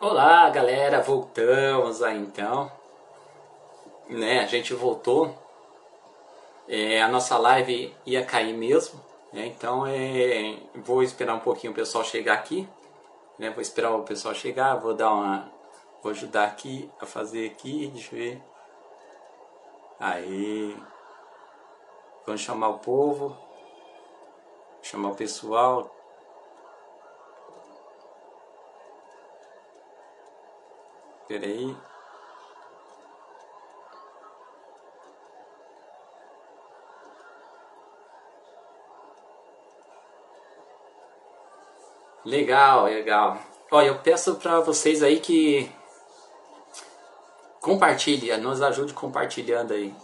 Olá, 0.00 0.48
galera, 0.50 1.02
voltamos 1.02 2.04
aí 2.04 2.16
então. 2.18 2.70
Né, 4.08 4.38
a 4.38 4.46
gente 4.46 4.72
voltou. 4.72 5.36
É, 6.68 7.02
a 7.02 7.08
nossa 7.08 7.36
live 7.36 7.92
ia 8.06 8.24
cair 8.24 8.52
mesmo, 8.54 9.04
né? 9.32 9.46
Então 9.46 9.84
é, 9.84 10.56
vou 10.76 11.02
esperar 11.02 11.34
um 11.34 11.40
pouquinho 11.40 11.72
o 11.72 11.74
pessoal 11.74 12.04
chegar 12.04 12.34
aqui, 12.34 12.68
né? 13.40 13.50
Vou 13.50 13.60
esperar 13.60 13.90
o 13.90 14.04
pessoal 14.04 14.32
chegar, 14.36 14.76
vou 14.76 14.94
dar 14.94 15.12
uma, 15.12 15.50
vou 16.00 16.12
ajudar 16.12 16.44
aqui 16.44 16.88
a 17.00 17.04
fazer 17.04 17.50
aqui, 17.50 17.88
deixa 17.88 18.14
eu 18.14 18.18
ver. 18.20 18.42
Aí, 19.98 20.76
vamos 22.24 22.40
chamar 22.40 22.68
o 22.68 22.78
povo, 22.78 23.36
chamar 24.80 25.08
o 25.08 25.16
pessoal, 25.16 25.92
Peraí. 31.28 31.76
Legal, 42.24 42.84
legal. 42.84 43.38
Olha, 43.70 43.88
eu 43.88 43.98
peço 44.02 44.36
para 44.36 44.60
vocês 44.60 45.02
aí 45.02 45.20
que 45.20 45.70
compartilhe, 47.60 48.34
nos 48.38 48.62
ajude 48.62 48.94
compartilhando 48.94 49.74
aí. 49.74 49.94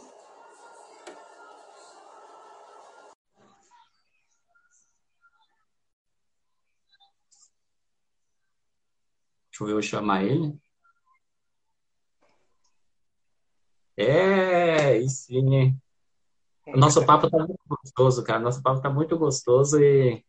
Deixa 9.51 9.65
eu 9.73 9.83
chamar 9.83 10.25
ele. 10.25 10.64
É, 15.05 15.07
e 15.07 15.11
sim. 15.11 15.79
O 16.67 16.77
nosso 16.77 17.05
papo 17.05 17.31
tá 17.31 17.39
muito 17.39 17.61
gostoso, 17.69 18.25
cara. 18.25 18.41
Nosso 18.41 18.63
papo 18.63 18.81
tá 18.81 18.91
muito 18.91 19.19
gostoso 19.19 19.79
e, 19.81 20.25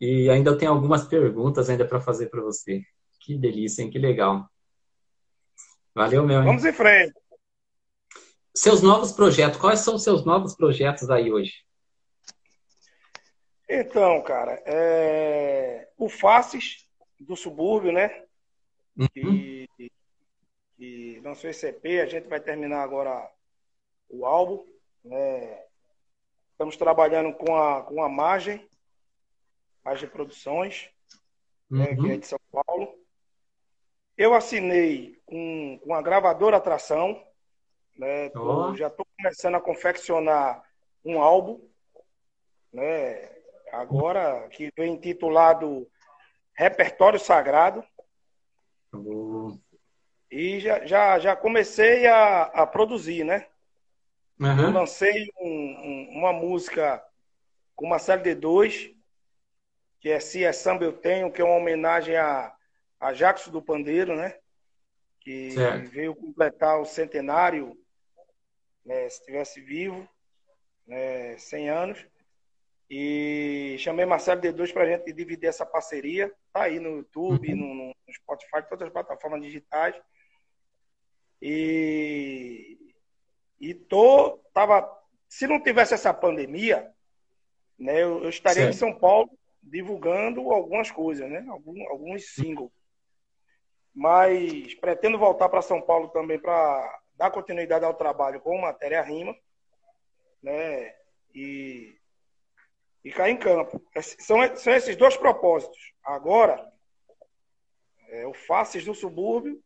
e 0.00 0.28
ainda 0.28 0.56
tem 0.56 0.66
algumas 0.66 1.06
perguntas 1.06 1.70
ainda 1.70 1.86
para 1.86 2.00
fazer 2.00 2.28
para 2.28 2.42
você. 2.42 2.82
Que 3.20 3.36
delícia, 3.36 3.82
hein? 3.82 3.90
Que 3.90 3.98
legal. 3.98 4.48
Valeu, 5.94 6.26
meu. 6.26 6.40
Hein? 6.40 6.46
Vamos 6.46 6.64
em 6.64 6.72
frente. 6.72 7.14
Seus 8.54 8.82
novos 8.82 9.12
projetos, 9.12 9.60
quais 9.60 9.80
são 9.80 9.94
os 9.94 10.02
seus 10.02 10.24
novos 10.24 10.56
projetos 10.56 11.08
aí 11.10 11.32
hoje? 11.32 11.64
Então, 13.68 14.20
cara, 14.22 14.60
é... 14.66 15.88
o 15.96 16.08
Faces 16.08 16.88
do 17.20 17.36
subúrbio, 17.36 17.92
né? 17.92 18.24
Uhum. 18.96 19.08
Que 19.08 19.68
que 20.78 21.20
lançou 21.24 21.50
esse 21.50 21.66
EP. 21.66 21.84
A 22.00 22.06
gente 22.06 22.28
vai 22.28 22.40
terminar 22.40 22.82
agora 22.82 23.28
o 24.08 24.26
álbum. 24.26 24.64
Né? 25.04 25.64
Estamos 26.52 26.76
trabalhando 26.76 27.32
com 27.34 27.56
a, 27.56 27.82
com 27.82 28.02
a 28.02 28.08
Margem, 28.08 28.68
Margem 29.84 30.08
Produções, 30.08 30.90
uhum. 31.70 31.78
né, 31.78 31.96
que 31.96 32.10
é 32.10 32.16
de 32.16 32.26
São 32.26 32.40
Paulo. 32.50 32.94
Eu 34.16 34.34
assinei 34.34 35.20
com, 35.24 35.78
com 35.84 35.94
a 35.94 36.02
gravadora 36.02 36.56
Atração. 36.56 37.24
Né? 37.96 38.28
Tô, 38.30 38.74
Já 38.74 38.88
estou 38.88 39.06
começando 39.16 39.54
a 39.54 39.60
confeccionar 39.60 40.64
um 41.04 41.20
álbum. 41.20 41.60
Né? 42.72 43.30
Agora, 43.72 44.48
que 44.48 44.72
vem 44.76 44.94
intitulado 44.94 45.88
Repertório 46.54 47.20
Sagrado. 47.20 47.84
Uhum. 48.92 49.60
E 50.30 50.60
já, 50.60 50.84
já, 50.84 51.18
já 51.18 51.36
comecei 51.36 52.06
a, 52.06 52.42
a 52.42 52.66
produzir, 52.66 53.24
né? 53.24 53.46
Uhum. 54.40 54.60
Eu 54.60 54.70
lancei 54.70 55.30
um, 55.40 55.48
um, 55.48 56.18
uma 56.18 56.32
música 56.32 57.04
com 57.74 57.86
uma 57.86 57.98
série 57.98 58.22
de 58.22 58.34
dois, 58.34 58.90
que 60.00 60.08
é 60.08 60.20
Se 60.20 60.44
é 60.44 60.52
Samba 60.52 60.84
Eu 60.84 60.92
Tenho, 60.92 61.32
que 61.32 61.40
é 61.40 61.44
uma 61.44 61.56
homenagem 61.56 62.16
a, 62.16 62.54
a 63.00 63.12
Jackson 63.12 63.50
do 63.50 63.62
Pandeiro, 63.62 64.16
né? 64.16 64.38
Que 65.20 65.50
certo. 65.52 65.90
veio 65.90 66.14
completar 66.14 66.80
o 66.80 66.84
centenário, 66.84 67.76
né, 68.84 69.08
se 69.08 69.18
estivesse 69.18 69.60
vivo, 69.60 70.08
né, 70.86 71.36
100 71.36 71.68
anos. 71.68 72.06
E 72.88 73.76
chamei 73.78 74.06
Marcelo 74.06 74.40
D2 74.40 74.72
para 74.72 74.84
a 74.84 74.86
gente 74.86 75.12
dividir 75.12 75.48
essa 75.48 75.66
parceria. 75.66 76.32
Tá 76.52 76.62
aí 76.62 76.80
no 76.80 76.96
YouTube, 76.98 77.52
uhum. 77.52 77.56
no, 77.56 77.74
no 77.88 77.94
Spotify, 78.14 78.66
todas 78.68 78.86
as 78.86 78.92
plataformas 78.92 79.42
digitais. 79.42 79.94
E, 81.42 82.77
e 83.60 83.74
tô, 83.74 84.38
tava, 84.52 84.88
se 85.28 85.46
não 85.46 85.62
tivesse 85.62 85.94
essa 85.94 86.14
pandemia, 86.14 86.90
né, 87.78 88.02
eu, 88.02 88.22
eu 88.22 88.28
estaria 88.28 88.62
certo. 88.62 88.74
em 88.74 88.78
São 88.78 88.94
Paulo 88.94 89.30
divulgando 89.62 90.50
algumas 90.50 90.90
coisas, 90.90 91.28
né, 91.30 91.44
alguns, 91.48 91.80
alguns 91.88 92.34
singles. 92.34 92.70
Mas 93.94 94.74
pretendo 94.74 95.18
voltar 95.18 95.48
para 95.48 95.62
São 95.62 95.80
Paulo 95.80 96.08
também 96.08 96.38
para 96.38 97.00
dar 97.14 97.30
continuidade 97.30 97.84
ao 97.84 97.94
trabalho 97.94 98.40
com 98.40 98.58
matéria 98.58 99.02
rima, 99.02 99.36
né, 100.42 100.94
e, 101.34 101.96
e 103.04 103.10
cair 103.10 103.32
em 103.32 103.36
campo. 103.36 103.82
São, 104.20 104.56
são 104.56 104.72
esses 104.72 104.96
dois 104.96 105.16
propósitos. 105.16 105.92
Agora, 106.02 106.72
é, 108.08 108.26
o 108.26 108.32
Faces 108.32 108.84
do 108.84 108.94
Subúrbio 108.94 109.62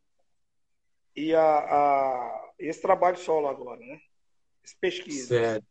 e 1.15 1.33
a, 1.35 1.41
a, 1.41 2.42
esse 2.59 2.81
trabalho 2.81 3.17
solo 3.17 3.47
agora, 3.47 3.79
né? 3.79 3.99
Esse 4.63 4.75
pesquisa. 4.79 5.27
Certo. 5.27 5.65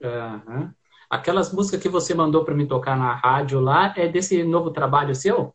Uhum. 0.00 0.72
Aquelas 1.08 1.52
músicas 1.52 1.80
que 1.80 1.88
você 1.88 2.14
mandou 2.14 2.44
para 2.44 2.54
me 2.54 2.66
tocar 2.66 2.96
na 2.96 3.14
rádio 3.14 3.60
lá, 3.60 3.92
é 3.96 4.08
desse 4.08 4.42
novo 4.44 4.70
trabalho 4.70 5.14
seu? 5.14 5.54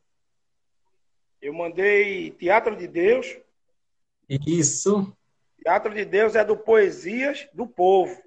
Eu 1.42 1.54
mandei 1.54 2.32
Teatro 2.32 2.76
de 2.76 2.88
Deus. 2.88 3.38
Isso. 4.30 5.16
Teatro 5.64 5.94
de 5.94 6.06
Deus 6.06 6.36
é 6.36 6.44
do 6.44 6.56
Poesias 6.56 7.48
do 7.54 7.68
Povo, 7.68 8.22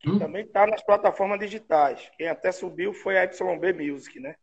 que 0.00 0.10
hum. 0.10 0.18
também 0.18 0.44
está 0.44 0.66
nas 0.66 0.82
plataformas 0.82 1.40
digitais. 1.40 2.10
Quem 2.16 2.28
até 2.28 2.52
subiu 2.52 2.92
foi 2.92 3.18
a 3.18 3.24
YB 3.24 3.72
Music, 3.72 4.20
né? 4.20 4.36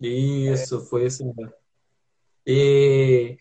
Isso, 0.00 0.78
é. 0.78 0.84
foi 0.88 1.04
esse 1.04 1.24
mesmo. 1.24 1.52
E 2.46 3.38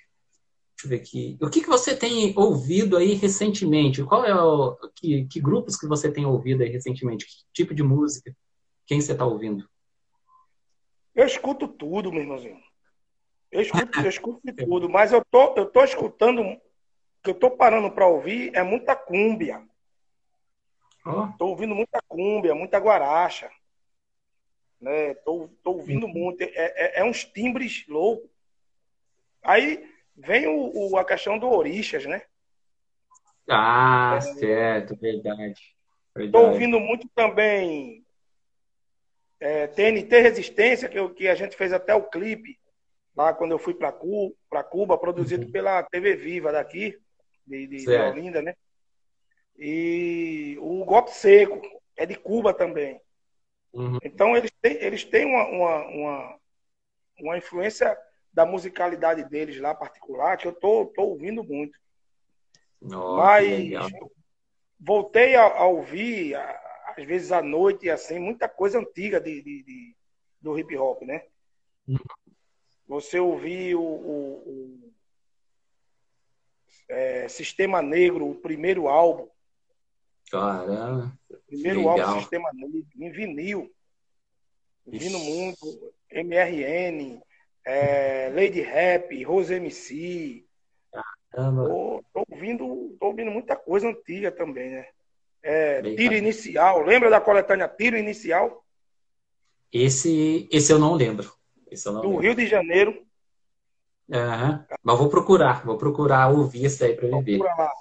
Deixa 0.81 0.88
eu 0.88 0.90
ver 0.90 0.96
aqui. 0.96 1.38
O 1.42 1.50
que, 1.50 1.62
que 1.62 1.68
você 1.68 1.96
tem 1.96 2.34
ouvido 2.36 2.97
aí 2.97 3.14
recentemente? 3.14 4.03
Qual 4.03 4.25
é 4.25 4.34
o. 4.34 4.75
Que, 4.96 5.25
que 5.25 5.40
grupos 5.40 5.78
que 5.78 5.88
você 5.88 6.12
tem 6.12 6.25
ouvido 6.25 6.64
aí 6.64 6.69
recentemente? 6.69 7.25
Que 7.25 7.34
tipo 7.53 7.74
de 7.74 7.84
música? 7.84 8.36
Quem 8.86 9.00
você 9.00 9.12
está 9.12 9.25
ouvindo? 9.25 9.70
Eu 11.14 11.25
escuto 11.25 11.68
tudo, 11.68 12.12
meu 12.12 12.22
irmãozinho. 12.22 12.58
Eu 13.52 13.62
escuto, 13.62 14.00
eu 14.00 14.09
escuto 14.09 14.41
de 14.44 14.53
tudo, 14.66 14.90
mas 14.90 15.12
eu 15.12 15.24
tô, 15.25 15.56
eu 15.56 15.66
tô 15.68 15.84
escutando. 15.84 16.41
O 16.41 16.59
que 17.24 17.30
eu 17.30 17.36
tô 17.36 17.52
parando 17.52 17.91
para 17.91 18.08
ouvir 18.08 18.52
é 18.56 18.64
muita 18.64 18.96
cúmbia. 18.96 19.64
Oh. 21.06 21.28
Tô 21.38 21.47
ouvindo 21.47 21.75
muita 21.75 22.02
cúmbia, 22.08 22.56
muita 22.56 22.80
guaracha. 22.80 23.52
Né? 24.80 25.14
Tô, 25.16 25.47
tô 25.64 25.74
ouvindo 25.74 26.08
uhum. 26.08 26.14
muito. 26.14 26.41
É, 26.41 26.50
é, 26.56 27.00
é 27.02 27.03
uns 27.03 27.24
timbres 27.24 27.86
loucos. 27.88 28.30
Aí 29.44 29.91
vem 30.16 30.48
o, 30.48 30.92
o, 30.92 30.98
a 30.98 31.06
questão 31.06 31.38
do 31.38 31.50
Orixas, 31.50 32.06
né? 32.06 32.22
Ah, 33.50 34.16
é, 34.18 34.22
certo, 34.22 34.96
verdade. 34.96 35.76
Estou 36.18 36.48
ouvindo 36.48 36.80
muito 36.80 37.08
também 37.16 38.06
é, 39.40 39.68
TNT 39.68 40.22
Resistência, 40.22 40.90
que, 40.90 41.10
que 41.10 41.28
a 41.28 41.36
gente 41.36 41.56
fez 41.56 41.74
até 41.74 41.96
o 41.96 42.03
clipe 42.03 42.59
lá 43.16 43.34
quando 43.34 43.52
eu 43.52 43.59
fui 43.59 43.74
para 43.74 43.91
Cuba, 43.91 44.64
Cuba, 44.70 44.97
produzido 44.97 45.46
uhum. 45.46 45.52
pela 45.52 45.84
TV 45.84 46.16
Viva 46.16 46.52
daqui, 46.52 46.97
de, 47.46 47.68
de, 47.68 47.85
de, 47.85 47.90
Olinda, 47.90 48.41
né? 48.41 48.56
E 49.58 50.58
o 50.62 50.85
Golpe 50.85 51.12
Seco, 51.12 51.62
é 51.97 52.06
de 52.06 52.16
Cuba 52.16 52.53
também. 52.53 53.02
Uhum. 53.74 53.97
Então 54.03 54.35
eles 54.35 54.52
têm, 54.62 54.78
eles 54.82 55.03
têm 55.03 55.26
uma, 55.26 55.46
uma, 55.47 55.88
uma, 55.88 56.40
uma 57.20 57.38
influência 57.38 57.97
da 58.34 58.46
musicalidade 58.46 59.24
deles 59.26 59.60
lá 59.60 59.76
particular, 59.76 60.38
que 60.38 60.48
eu 60.48 60.54
tô, 60.54 60.86
tô 60.88 61.04
ouvindo 61.04 61.44
muito. 61.44 61.78
Nossa, 62.82 63.24
Mas 63.24 63.92
voltei 64.80 65.36
a, 65.36 65.44
a 65.44 65.66
ouvir, 65.66 66.36
a, 66.36 66.94
às 66.98 67.06
vezes 67.06 67.32
à 67.32 67.42
noite, 67.42 67.90
assim, 67.90 68.20
muita 68.20 68.48
coisa 68.50 68.80
antiga 68.80 69.20
de, 69.20 69.42
de, 69.42 69.64
de 69.64 69.96
do 70.42 70.58
hip 70.58 70.76
hop, 70.76 71.04
né? 71.04 71.24
Uhum. 71.88 71.98
Você 72.88 73.20
ouvir 73.20 73.76
o, 73.76 73.82
o, 73.82 74.34
o 74.46 74.94
é, 76.90 77.28
Sistema 77.30 77.82
Negro, 77.82 78.30
o 78.30 78.36
primeiro 78.36 78.88
álbum. 78.88 79.30
Caramba. 80.30 81.18
Primeiro 81.48 81.80
legal. 81.80 82.00
álbum 82.00 82.20
Sistema 82.20 82.50
Negro, 82.54 82.86
em 82.96 83.12
vinil. 83.12 83.72
Vindo 84.88 85.20
muito, 85.20 85.94
MRN, 86.12 87.22
é, 87.66 88.31
Lady 88.34 88.61
Rap, 88.61 89.23
Rose 89.23 89.53
MC. 89.53 90.46
Tô, 91.34 92.03
tô, 92.13 92.25
ouvindo, 92.29 92.96
tô 92.99 93.08
ouvindo 93.08 93.31
muita 93.31 93.55
coisa 93.55 93.87
antiga 93.87 94.31
também, 94.31 94.72
né? 94.72 94.87
É, 95.43 95.81
tiro 95.96 96.13
Inicial, 96.13 96.81
lembra 96.84 97.09
da 97.09 97.19
coletânea 97.19 97.67
Tiro 97.67 97.97
Inicial? 97.97 98.63
Esse, 99.72 100.47
esse 100.52 100.72
eu 100.72 100.78
não 100.78 100.93
lembro. 100.93 101.34
Esse 101.69 101.87
eu 101.87 101.93
não 101.93 102.02
Do 102.02 102.09
lembro. 102.09 102.22
Rio 102.22 102.35
de 102.35 102.46
Janeiro. 102.46 103.05
Uhum. 104.09 104.66
Mas 104.84 104.97
vou 104.97 105.09
procurar, 105.09 105.66
vou 105.66 105.78
procurar 105.78 106.29
ouvir 106.29 106.66
isso 106.66 106.84
aí 106.84 106.93
para. 106.93 107.08
Procura 107.08 107.55
lá. 107.55 107.72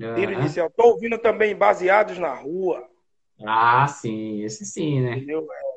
Uhum. 0.00 0.14
Tiro 0.14 0.32
Inicial. 0.32 0.70
Tô 0.70 0.88
ouvindo 0.88 1.18
também 1.18 1.54
Baseados 1.54 2.18
na 2.18 2.34
Rua. 2.34 2.88
Ah, 3.44 3.86
sim, 3.86 4.42
esse 4.42 4.64
sim, 4.64 5.02
né? 5.02 5.16
Entendeu? 5.16 5.46
É, 5.52 5.71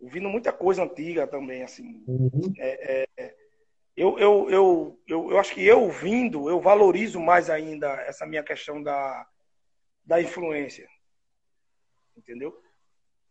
ouvindo 0.00 0.28
muita 0.28 0.52
coisa 0.52 0.82
antiga 0.82 1.26
também, 1.26 1.62
assim. 1.62 2.04
Uhum. 2.06 2.52
É, 2.58 3.06
é, 3.16 3.34
eu, 3.96 4.18
eu, 4.18 4.50
eu, 4.50 5.00
eu, 5.08 5.30
eu 5.32 5.38
acho 5.38 5.54
que 5.54 5.64
eu 5.64 5.82
ouvindo, 5.82 6.50
eu 6.50 6.60
valorizo 6.60 7.18
mais 7.18 7.48
ainda 7.48 7.92
essa 8.02 8.26
minha 8.26 8.42
questão 8.42 8.82
da, 8.82 9.26
da 10.04 10.20
influência. 10.20 10.88
Entendeu? 12.16 12.60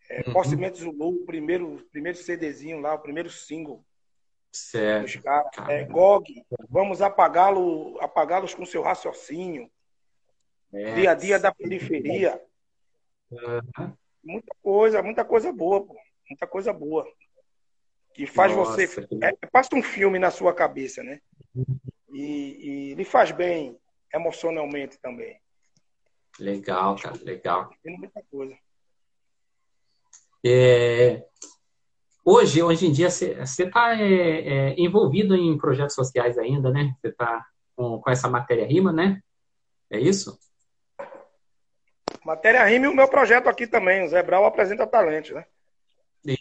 É, 0.10 0.24
uhum. 0.28 0.34
Possemente 0.34 0.80
Zulu, 0.80 1.10
o 1.10 1.26
primeiro, 1.26 1.88
primeiro 1.92 2.18
CDzinho 2.18 2.80
lá, 2.80 2.94
o 2.94 3.00
primeiro 3.00 3.30
single. 3.30 3.86
Certo. 4.52 5.22
É, 5.70 5.84
GOG, 5.84 6.46
vamos 6.70 7.02
apagá-lo, 7.02 8.00
apagá-los 8.00 8.54
com 8.54 8.66
seu 8.66 8.82
raciocínio. 8.82 9.70
É. 10.74 10.94
Dia 10.96 11.12
a 11.12 11.14
dia 11.14 11.40
da 11.40 11.54
periferia. 11.54 12.42
Uhum. 13.30 13.94
Muita 14.24 14.56
coisa, 14.62 15.04
muita 15.04 15.26
coisa 15.26 15.52
boa, 15.52 15.86
pô. 15.86 15.96
Muita 16.30 16.48
coisa 16.48 16.74
boa. 16.74 17.06
Que 18.14 18.26
faz 18.26 18.56
Nossa, 18.56 18.72
você. 18.72 19.06
Que... 19.06 19.24
É, 19.24 19.34
passa 19.52 19.76
um 19.76 19.84
filme 19.84 20.18
na 20.18 20.32
sua 20.32 20.54
cabeça, 20.54 21.04
né? 21.04 21.20
E, 22.14 22.92
e 22.92 22.94
lhe 22.96 23.04
faz 23.04 23.32
bem 23.32 23.78
emocionalmente 24.14 24.98
também. 25.00 25.40
Legal, 26.40 26.96
cara, 26.98 27.18
legal. 27.24 27.70
Tem 27.84 27.98
muita 27.98 28.22
coisa. 28.32 28.56
É, 30.46 31.26
hoje, 32.24 32.62
hoje 32.62 32.88
em 32.88 32.92
dia, 32.92 33.10
você 33.10 33.36
está 33.42 34.00
é, 34.00 34.72
é, 34.72 34.76
envolvido 34.78 35.36
em 35.36 35.58
projetos 35.58 35.96
sociais 35.96 36.38
ainda, 36.38 36.72
né? 36.72 36.96
Você 37.00 37.08
está 37.08 37.46
com, 37.76 38.00
com 38.00 38.10
essa 38.10 38.30
matéria 38.30 38.66
rima, 38.66 38.94
né? 38.94 39.22
É 39.90 40.00
isso? 40.00 40.40
Matéria 42.24 42.64
rima 42.64 42.86
e 42.86 42.90
o 42.90 42.96
meu 42.96 43.08
projeto 43.08 43.48
aqui 43.48 43.68
também, 43.68 44.04
o 44.04 44.08
Zé 44.08 44.24
Brau 44.24 44.46
apresenta 44.46 44.88
talentos, 44.88 45.32
né? 45.32 45.46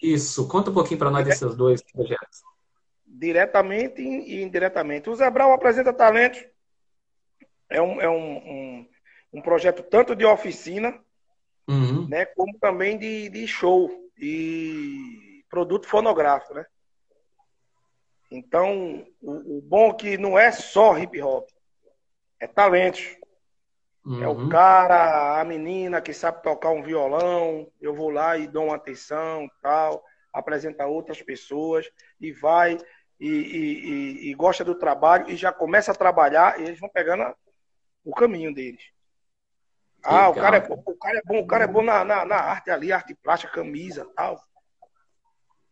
Isso. 0.02 0.48
Conta 0.48 0.70
um 0.70 0.74
pouquinho 0.74 0.98
para 0.98 1.10
nós 1.10 1.24
desses 1.24 1.54
dois 1.54 1.82
projetos. 1.82 2.42
Diretamente 3.06 4.00
e 4.00 4.42
indiretamente. 4.42 5.10
O 5.10 5.14
Zé 5.14 5.30
Brau 5.30 5.52
apresenta 5.52 5.92
talentos. 5.92 6.44
É 7.68 7.80
um, 7.80 8.00
é 8.00 8.08
um, 8.08 8.36
um, 8.36 8.88
um 9.34 9.42
projeto 9.42 9.82
tanto 9.82 10.14
de 10.14 10.24
oficina, 10.24 10.98
uhum. 11.68 12.08
né, 12.08 12.24
como 12.24 12.58
também 12.58 12.98
de, 12.98 13.28
de 13.28 13.46
show 13.46 13.90
e 14.18 15.44
produto 15.48 15.86
fonográfico, 15.86 16.54
né? 16.54 16.66
Então, 18.30 19.06
o, 19.20 19.58
o 19.58 19.62
bom 19.62 19.90
é 19.90 19.94
que 19.94 20.18
não 20.18 20.38
é 20.38 20.50
só 20.50 20.98
hip 20.98 21.20
hop, 21.22 21.48
é 22.40 22.46
talentos. 22.46 23.16
Uhum. 24.04 24.22
É 24.22 24.28
o 24.28 24.32
uhum. 24.32 24.48
cara, 24.50 25.40
a 25.40 25.44
menina 25.44 26.00
que 26.00 26.12
sabe 26.12 26.42
tocar 26.42 26.70
um 26.70 26.82
violão, 26.82 27.66
eu 27.80 27.94
vou 27.94 28.10
lá 28.10 28.36
e 28.36 28.46
dou 28.46 28.66
uma 28.66 28.76
atenção, 28.76 29.48
tal, 29.62 30.04
apresenta 30.32 30.86
outras 30.86 31.22
pessoas 31.22 31.90
e 32.20 32.30
vai 32.30 32.76
e, 33.18 33.28
e, 33.28 33.88
e, 34.28 34.30
e, 34.30 34.34
gosta 34.34 34.62
do 34.62 34.74
trabalho 34.74 35.30
e 35.30 35.36
já 35.36 35.52
começa 35.52 35.92
a 35.92 35.94
trabalhar 35.94 36.60
e 36.60 36.64
eles 36.64 36.78
vão 36.78 36.90
pegando 36.90 37.34
o 38.04 38.12
caminho 38.12 38.52
deles. 38.52 38.82
Ah, 40.02 40.28
o 40.28 40.34
cara 40.34 40.58
é 40.58 40.60
bom, 40.60 40.82
o 40.84 40.96
cara 40.96 41.18
é 41.18 41.22
bom, 41.24 41.38
o 41.38 41.46
cara 41.46 41.64
é 41.64 41.66
bom 41.66 41.82
na, 41.82 42.04
na, 42.04 42.24
na 42.26 42.36
arte 42.36 42.70
ali, 42.70 42.92
arte 42.92 43.14
plástica, 43.14 43.54
camisa 43.54 44.06
tal. 44.14 44.38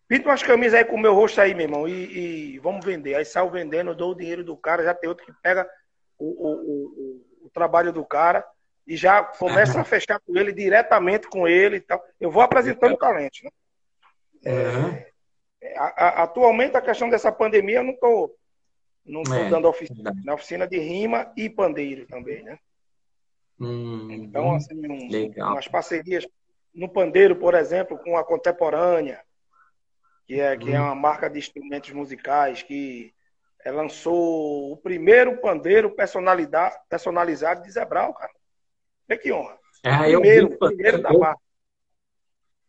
Pinta 0.09 0.29
umas 0.29 0.43
camisas 0.43 0.75
aí 0.75 0.85
com 0.87 0.97
o 0.97 1.01
meu 1.01 1.15
rosto 1.15 1.39
aí, 1.41 1.55
meu 1.55 1.67
irmão, 1.67 1.87
e, 1.87 2.55
e 2.55 2.59
vamos 2.61 2.85
vender. 2.85 3.15
Aí 3.15 3.27
saiu 3.27 3.51
vendendo, 3.51 3.95
dou 3.95 4.13
o 4.13 4.17
dinheiro 4.17 4.43
do 4.43 4.57
cara, 4.57 4.85
já 4.85 4.95
tem 4.95 5.09
outro 5.09 5.27
que 5.27 5.33
pega 5.43 5.69
o, 6.19 6.25
o, 6.25 6.53
o 7.19 7.32
trabalho 7.53 7.93
do 7.93 8.05
cara 8.05 8.45
e 8.87 8.97
já 8.97 9.23
começa 9.23 9.81
a 9.81 9.85
fechar 9.85 10.21
com 10.21 10.37
ele 10.37 10.53
diretamente 10.53 11.29
com 11.29 11.47
ele 11.47 11.77
e 11.77 11.81
tal. 11.81 12.03
Eu 12.21 12.31
vou 12.31 12.43
apresentando 12.43 12.97
talento, 12.97 13.45
né? 13.45 13.51
É, 14.45 15.77
a, 15.77 15.85
a, 15.85 16.23
atualmente 16.25 16.77
a 16.77 16.83
questão 16.83 17.09
dessa 17.09 17.31
pandemia 17.31 17.77
eu 17.77 17.85
não 17.85 17.93
estou 17.93 18.37
não 19.05 19.23
tô 19.23 19.35
é, 19.35 19.49
dando 19.49 19.69
oficina, 19.69 20.13
na 20.25 20.35
oficina 20.35 20.67
de 20.67 20.79
rima 20.79 21.33
e 21.37 21.51
pandeiro 21.51 22.07
também, 22.07 22.43
né? 22.43 22.59
Hum, 23.59 24.09
então, 24.11 24.55
assim, 24.55 24.75
um, 24.75 25.51
umas 25.51 25.69
parcerias 25.69 26.27
no 26.75 26.89
pandeiro, 26.89 27.37
por 27.37 27.55
exemplo, 27.55 27.99
com 27.99 28.17
a 28.17 28.25
Contemporânea, 28.25 29.21
que 30.27 30.41
é, 30.41 30.57
que 30.57 30.71
hum. 30.71 30.75
é 30.75 30.81
uma 30.81 30.95
marca 30.95 31.29
de 31.29 31.39
instrumentos 31.39 31.91
musicais 31.91 32.63
que 32.63 33.13
é, 33.65 33.71
lançou 33.71 34.73
o 34.73 34.77
primeiro 34.77 35.41
pandeiro 35.41 35.95
personalizado 35.95 37.63
de 37.63 37.71
Zebral, 37.71 38.13
cara. 38.15 38.33
É 39.09 39.17
que 39.17 39.33
honra. 39.33 39.59
É, 39.85 39.97
primeiro, 39.99 40.49
vi, 40.49 40.59
primeiro 40.59 41.03
da 41.03 41.13
marca. 41.13 41.41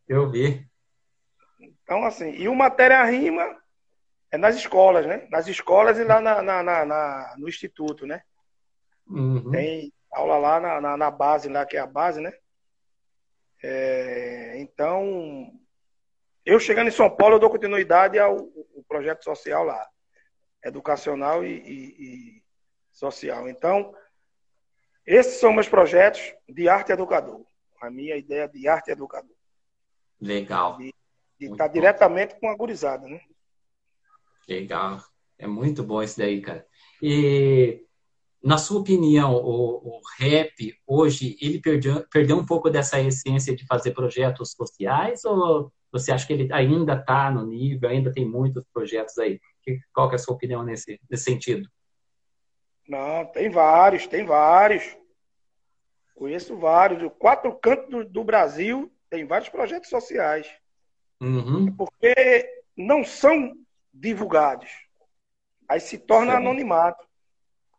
Eu 0.08 0.30
vi. 0.30 0.68
Então, 1.60 2.06
assim, 2.06 2.32
e 2.32 2.48
o 2.48 2.56
Matéria 2.56 3.04
Rima 3.06 3.58
é 4.32 4.38
nas 4.38 4.56
escolas, 4.56 5.06
né? 5.06 5.28
Nas 5.32 5.48
escolas 5.48 5.98
e 5.98 6.04
lá 6.04 6.20
na, 6.20 6.42
na, 6.42 6.64
na, 6.64 6.86
na 6.86 7.36
no 7.38 7.48
instituto, 7.48 8.06
né? 8.06 8.22
Uhum. 9.08 9.52
Tem 9.52 9.92
aula 10.12 10.38
lá 10.38 10.60
na, 10.60 10.82
na, 10.82 10.98
na, 10.98 11.12
base, 11.12 11.50
lá 11.50 11.66
que 11.66 11.78
é 11.78 11.80
a 11.80 11.88
base, 11.88 12.22
né? 12.22 12.32
É, 13.64 14.60
então, 14.60 15.52
eu 16.46 16.60
chegando 16.60 16.88
em 16.88 16.92
São 16.92 17.10
Paulo, 17.10 17.36
eu 17.36 17.40
dou 17.40 17.50
continuidade 17.50 18.20
ao, 18.20 18.38
ao 18.38 18.84
projeto 18.88 19.24
social 19.24 19.64
lá 19.64 19.88
educacional 20.64 21.44
e, 21.44 21.50
e, 21.50 22.38
e 22.38 22.44
social. 22.92 23.50
Então, 23.50 23.94
esses 25.06 25.40
são 25.40 25.54
meus 25.54 25.68
projetos 25.68 26.34
de 26.48 26.70
arte 26.70 26.92
educador. 26.92 27.42
A 27.82 27.90
minha 27.90 28.16
ideia 28.16 28.48
de 28.48 28.68
arte 28.68 28.92
educador. 28.92 29.36
Legal. 30.22 30.78
De, 30.78 30.94
estar 31.40 31.58
tá 31.58 31.68
diretamente 31.68 32.40
com 32.40 32.48
a 32.50 32.56
gurizada, 32.56 33.08
né? 33.08 33.20
Legal. 34.48 35.04
É 35.38 35.46
muito 35.46 35.84
bom 35.84 36.02
isso 36.02 36.18
daí, 36.18 36.42
cara. 36.42 36.66
E, 37.02 37.86
na 38.42 38.58
sua 38.58 38.80
opinião, 38.80 39.34
o, 39.34 39.98
o 39.98 40.02
rap 40.18 40.78
hoje, 40.88 41.38
ele 41.42 41.60
perdeu, 41.60 42.08
perdeu 42.08 42.38
um 42.38 42.46
pouco 42.46 42.70
dessa 42.70 43.02
essência 43.02 43.54
de 43.54 43.66
fazer 43.66 43.92
projetos 43.92 44.52
sociais 44.52 45.26
ou 45.26 45.72
você 45.92 46.12
acha 46.12 46.26
que 46.26 46.34
ele 46.34 46.52
ainda 46.52 46.94
está 46.94 47.30
no 47.30 47.46
nível, 47.46 47.90
ainda 47.90 48.12
tem 48.12 48.26
muitos 48.26 48.66
projetos 48.74 49.18
aí? 49.18 49.40
Qual 49.94 50.10
que 50.10 50.16
é 50.16 50.18
a 50.18 50.20
sua 50.20 50.36
opinião 50.36 50.64
nesse, 50.64 51.00
nesse 51.10 51.24
sentido? 51.24 51.70
Não, 52.88 53.26
tem 53.26 53.50
vários, 53.50 54.08
tem 54.08 54.26
vários. 54.26 54.98
Conheço 56.16 56.58
vários. 56.58 57.12
Quatro 57.18 57.54
cantos 57.56 57.90
do, 57.90 58.06
do 58.06 58.24
Brasil 58.24 58.92
tem 59.10 59.26
vários 59.26 59.50
projetos 59.50 59.90
sociais. 59.90 60.52
Uhum. 61.22 61.74
Porque 61.76 62.64
não 62.76 63.04
são 63.04 63.54
divulgados. 63.94 64.70
Aí 65.68 65.80
se 65.80 65.98
torna 65.98 66.32
Sim. 66.32 66.38
anonimato. 66.38 67.08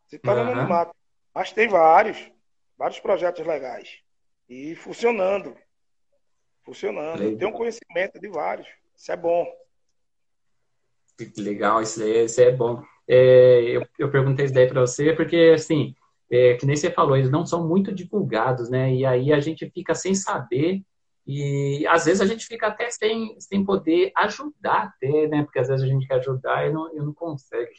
Se 0.07 0.19
torna 0.19 0.43
uhum. 0.43 0.53
anonimato. 0.53 0.95
Mas 1.35 1.53
tem 1.53 1.69
vários, 1.69 2.31
vários 2.79 3.01
projetos 3.01 3.47
legais. 3.47 4.01
E 4.49 4.75
funcionando 4.75 5.57
funcionando. 6.65 7.23
Eu 7.23 7.37
tenho 7.37 7.53
conhecimento 7.53 8.19
de 8.19 8.29
vários. 8.29 8.67
Isso 8.97 9.13
é 9.13 9.17
bom. 9.17 9.47
Legal, 11.39 11.83
isso 11.83 12.03
aí, 12.03 12.25
isso 12.25 12.41
é 12.41 12.51
bom. 12.51 12.83
É, 13.07 13.61
eu, 13.63 13.87
eu 13.99 14.11
perguntei 14.11 14.47
isso 14.47 14.55
daí 14.55 14.67
para 14.67 14.81
você 14.81 15.13
porque, 15.13 15.53
assim, 15.55 15.95
é, 16.31 16.55
que 16.55 16.67
nem 16.67 16.75
você 16.75 16.91
falou, 16.91 17.17
eles 17.17 17.31
não 17.31 17.45
são 17.47 17.67
muito 17.67 17.93
divulgados, 17.93 18.71
né? 18.71 18.93
E 18.95 19.05
aí 19.07 19.33
a 19.33 19.41
gente 19.41 19.71
fica 19.71 19.95
sem 19.95 20.15
saber 20.15 20.83
e 21.27 21.87
às 21.87 22.05
vezes 22.05 22.21
a 22.21 22.27
gente 22.27 22.47
fica 22.47 22.67
até 22.67 22.91
sem, 22.91 23.39
sem 23.41 23.65
poder 23.65 24.13
ajudar, 24.17 24.95
até, 24.95 25.27
né? 25.29 25.43
Porque 25.43 25.59
às 25.59 25.69
vezes 25.69 25.85
a 25.85 25.89
gente 25.89 26.07
quer 26.07 26.17
ajudar 26.17 26.67
e 26.67 26.73
não, 26.73 26.95
e 26.95 26.99
não 26.99 27.15
consegue. 27.15 27.73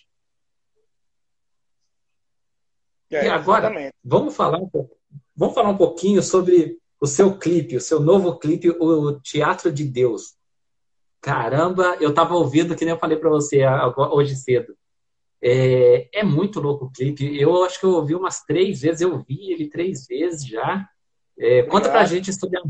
É, 3.11 3.25
e 3.25 3.29
agora, 3.29 3.65
exatamente. 3.65 3.95
vamos 4.03 4.35
falar, 4.35 4.57
um 4.57 4.67
pouco, 4.67 4.97
vamos 5.35 5.53
falar 5.53 5.69
um 5.69 5.77
pouquinho 5.77 6.23
sobre 6.23 6.79
o 6.99 7.05
seu 7.05 7.37
clipe, 7.37 7.77
o 7.77 7.81
seu 7.81 7.99
novo 7.99 8.37
clipe, 8.39 8.69
o 8.69 9.19
Teatro 9.19 9.71
de 9.71 9.83
Deus. 9.83 10.34
Caramba, 11.25 11.97
eu 11.99 12.13
tava 12.13 12.35
ouvindo, 12.35 12.75
que 12.75 12.85
nem 12.85 12.93
eu 12.93 12.99
falei 12.99 13.17
para 13.17 13.31
você 13.31 13.63
hoje 14.11 14.35
cedo. 14.35 14.77
É, 15.41 16.07
é, 16.19 16.23
muito 16.23 16.59
louco 16.59 16.85
o 16.85 16.91
clipe. 16.91 17.35
Eu 17.41 17.63
acho 17.63 17.79
que 17.79 17.85
eu 17.87 17.93
ouvi 17.93 18.13
umas 18.13 18.43
três 18.43 18.81
vezes, 18.81 19.01
eu 19.01 19.17
vi 19.23 19.51
ele 19.51 19.67
três 19.67 20.05
vezes 20.05 20.45
já. 20.45 20.87
É, 21.35 21.63
conta 21.63 21.89
pra 21.89 22.05
gente 22.05 22.31
sobre 22.31 22.59
a, 22.59 22.61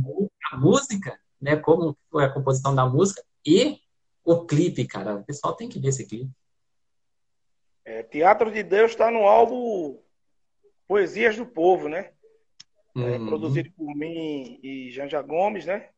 a 0.53 0.57
música, 0.57 1.19
né? 1.41 1.57
Como 1.57 1.97
foi 2.09 2.23
a 2.23 2.29
composição 2.29 2.73
da 2.73 2.85
música 2.85 3.21
e 3.45 3.77
o 4.23 4.45
clipe, 4.45 4.87
cara. 4.87 5.15
O 5.15 5.25
pessoal 5.25 5.53
tem 5.53 5.67
que 5.67 5.77
ver 5.77 5.89
esse 5.89 6.07
clipe. 6.07 6.31
É, 7.83 8.03
Teatro 8.03 8.49
de 8.49 8.63
Deus 8.63 8.91
está 8.91 9.11
no 9.11 9.27
álbum 9.27 9.99
Poesias 10.87 11.35
do 11.35 11.45
Povo, 11.45 11.89
né? 11.89 12.11
É, 12.95 12.99
uhum. 12.99 13.25
produzido 13.27 13.69
por 13.73 13.93
mim 13.93 14.61
e 14.63 14.91
Janja 14.91 15.21
Gomes, 15.21 15.65
né? 15.65 15.89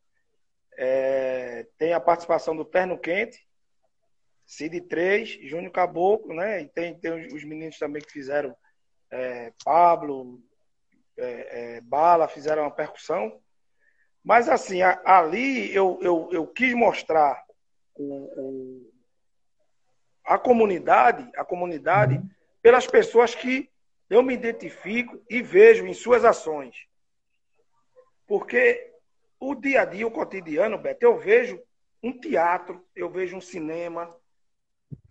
É, 0.80 1.66
tem 1.76 1.92
a 1.92 1.98
participação 1.98 2.56
do 2.56 2.64
Terno 2.64 2.96
Quente, 2.96 3.44
Cid 4.46 4.80
3, 4.82 5.28
Júnior 5.42 5.72
Caboclo, 5.72 6.32
né? 6.32 6.62
E 6.62 6.68
tem, 6.68 6.96
tem 6.96 7.26
os 7.34 7.42
meninos 7.42 7.76
também 7.78 8.00
que 8.00 8.12
fizeram 8.12 8.56
é, 9.10 9.52
Pablo, 9.64 10.40
é, 11.16 11.76
é, 11.76 11.80
Bala, 11.80 12.28
fizeram 12.28 12.62
uma 12.62 12.70
percussão. 12.70 13.40
Mas 14.22 14.48
assim, 14.48 14.80
a, 14.80 15.02
ali 15.04 15.74
eu, 15.74 15.98
eu, 16.00 16.28
eu 16.30 16.46
quis 16.46 16.72
mostrar 16.74 17.44
o, 17.96 18.04
o, 18.40 18.92
a 20.24 20.38
comunidade, 20.38 21.28
a 21.36 21.44
comunidade, 21.44 22.18
uhum. 22.18 22.30
pelas 22.62 22.86
pessoas 22.86 23.34
que 23.34 23.68
eu 24.08 24.22
me 24.22 24.32
identifico 24.32 25.20
e 25.28 25.42
vejo 25.42 25.86
em 25.86 25.92
suas 25.92 26.24
ações. 26.24 26.76
Porque 28.28 28.94
o 29.40 29.54
dia 29.54 29.82
a 29.82 29.84
dia, 29.84 30.06
o 30.06 30.10
cotidiano, 30.10 30.78
Beto, 30.78 31.04
eu 31.04 31.18
vejo 31.18 31.60
um 32.02 32.18
teatro, 32.18 32.84
eu 32.94 33.10
vejo 33.10 33.36
um 33.36 33.40
cinema, 33.40 34.14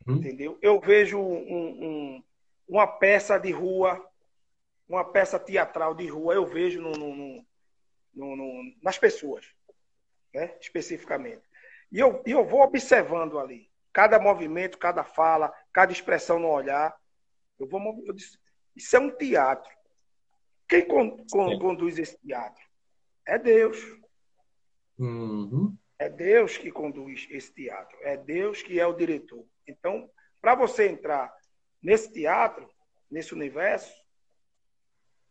uhum. 0.07 0.15
entendeu? 0.15 0.57
Eu 0.61 0.79
vejo 0.79 1.19
um, 1.19 1.85
um, 2.17 2.23
uma 2.67 2.87
peça 2.87 3.37
de 3.37 3.51
rua, 3.51 4.03
uma 4.87 5.03
peça 5.03 5.39
teatral 5.39 5.93
de 5.93 6.07
rua, 6.07 6.33
eu 6.33 6.45
vejo 6.45 6.81
no, 6.81 6.91
no, 6.91 7.45
no, 8.13 8.75
nas 8.81 8.97
pessoas, 8.97 9.45
né? 10.33 10.55
especificamente. 10.59 11.43
E 11.91 11.99
eu, 11.99 12.21
eu 12.25 12.45
vou 12.45 12.61
observando 12.61 13.39
ali, 13.39 13.69
cada 13.93 14.19
movimento, 14.19 14.77
cada 14.77 15.03
fala, 15.03 15.53
cada 15.71 15.91
expressão 15.91 16.39
no 16.39 16.49
olhar. 16.49 16.95
Eu 17.59 17.67
vou, 17.67 17.81
eu 18.05 18.13
disse, 18.13 18.37
isso 18.75 18.95
é 18.95 18.99
um 18.99 19.09
teatro. 19.09 19.69
Quem 20.67 20.85
con, 20.85 21.17
con, 21.31 21.57
conduz 21.59 21.97
esse 21.97 22.17
teatro? 22.19 22.63
É 23.25 23.39
Deus. 23.39 23.77
Uhum. 24.97 25.77
É 25.99 26.09
Deus 26.09 26.57
que 26.57 26.71
conduz 26.71 27.27
esse 27.29 27.53
teatro. 27.53 27.97
É 28.01 28.15
Deus 28.17 28.61
que 28.61 28.79
é 28.79 28.85
o 28.85 28.93
diretor. 28.93 29.45
Então, 29.67 30.09
para 30.41 30.55
você 30.55 30.87
entrar 30.87 31.33
nesse 31.81 32.11
teatro, 32.11 32.69
nesse 33.09 33.33
universo, 33.33 33.93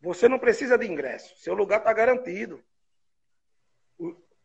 você 0.01 0.27
não 0.27 0.39
precisa 0.39 0.77
de 0.77 0.85
ingresso. 0.85 1.35
Seu 1.37 1.53
lugar 1.53 1.79
está 1.79 1.91
garantido. 1.93 2.63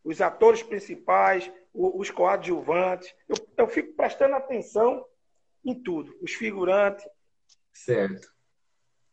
Os 0.05 0.21
atores 0.21 0.63
principais, 0.63 1.51
os 1.73 2.11
coadjuvantes, 2.11 3.15
eu, 3.29 3.37
eu 3.57 3.69
fico 3.69 3.95
prestando 3.95 4.35
atenção 4.35 5.07
em 5.65 5.81
tudo. 5.83 6.17
Os 6.21 6.33
figurantes. 6.33 7.07
Certo. 7.73 8.33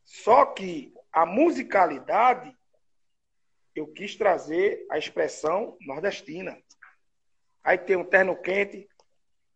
Só 0.04 0.46
que 0.46 0.94
a 1.12 1.26
musicalidade, 1.26 2.56
eu 3.76 3.88
quis 3.88 4.16
trazer 4.16 4.86
a 4.90 4.98
expressão 4.98 5.78
nordestina. 5.82 6.58
Aí 7.64 7.78
tem 7.78 7.96
o 7.96 8.06
terno 8.06 8.36
quente, 8.36 8.88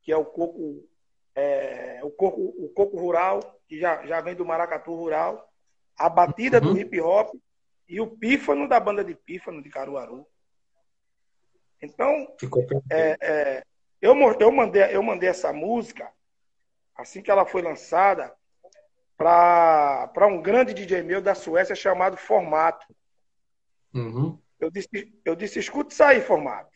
que 0.01 0.11
é 0.11 0.17
o 0.17 0.25
coco, 0.25 0.87
é, 1.35 1.99
o 2.03 2.11
coco, 2.11 2.41
o 2.41 2.69
coco 2.69 2.97
rural, 2.97 3.59
que 3.67 3.79
já, 3.79 4.05
já 4.05 4.21
vem 4.21 4.35
do 4.35 4.45
maracatu 4.45 4.93
rural, 4.93 5.49
a 5.97 6.09
batida 6.09 6.59
uhum. 6.59 6.73
do 6.73 6.79
hip 6.79 6.99
hop 7.01 7.33
e 7.87 7.99
o 7.99 8.07
pífano 8.07 8.67
da 8.67 8.79
banda 8.79 9.03
de 9.03 9.15
pífano 9.15 9.61
de 9.61 9.69
Caruaru. 9.69 10.27
Então, 11.81 12.27
é, 12.89 13.17
é, 13.21 13.63
eu, 14.01 14.15
eu, 14.39 14.51
mandei, 14.51 14.83
eu 14.95 15.03
mandei 15.03 15.29
essa 15.29 15.51
música, 15.51 16.09
assim 16.95 17.21
que 17.21 17.29
ela 17.29 17.45
foi 17.45 17.61
lançada, 17.61 18.33
para 19.17 20.27
um 20.27 20.41
grande 20.41 20.73
DJ 20.73 21.01
meu 21.03 21.21
da 21.21 21.35
Suécia 21.35 21.75
chamado 21.75 22.17
Formato. 22.17 22.85
Uhum. 23.93 24.37
Eu, 24.59 24.71
disse, 24.71 25.13
eu 25.23 25.35
disse, 25.35 25.59
escuta 25.59 25.93
isso 25.93 26.03
aí, 26.03 26.21
Formato. 26.21 26.71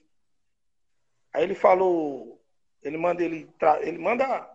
Aí 1.34 1.44
ele 1.44 1.56
falou, 1.56 2.42
ele 2.82 2.98
manda, 2.98 3.24
ele, 3.24 3.50
ele 3.82 3.98
manda 3.98 4.50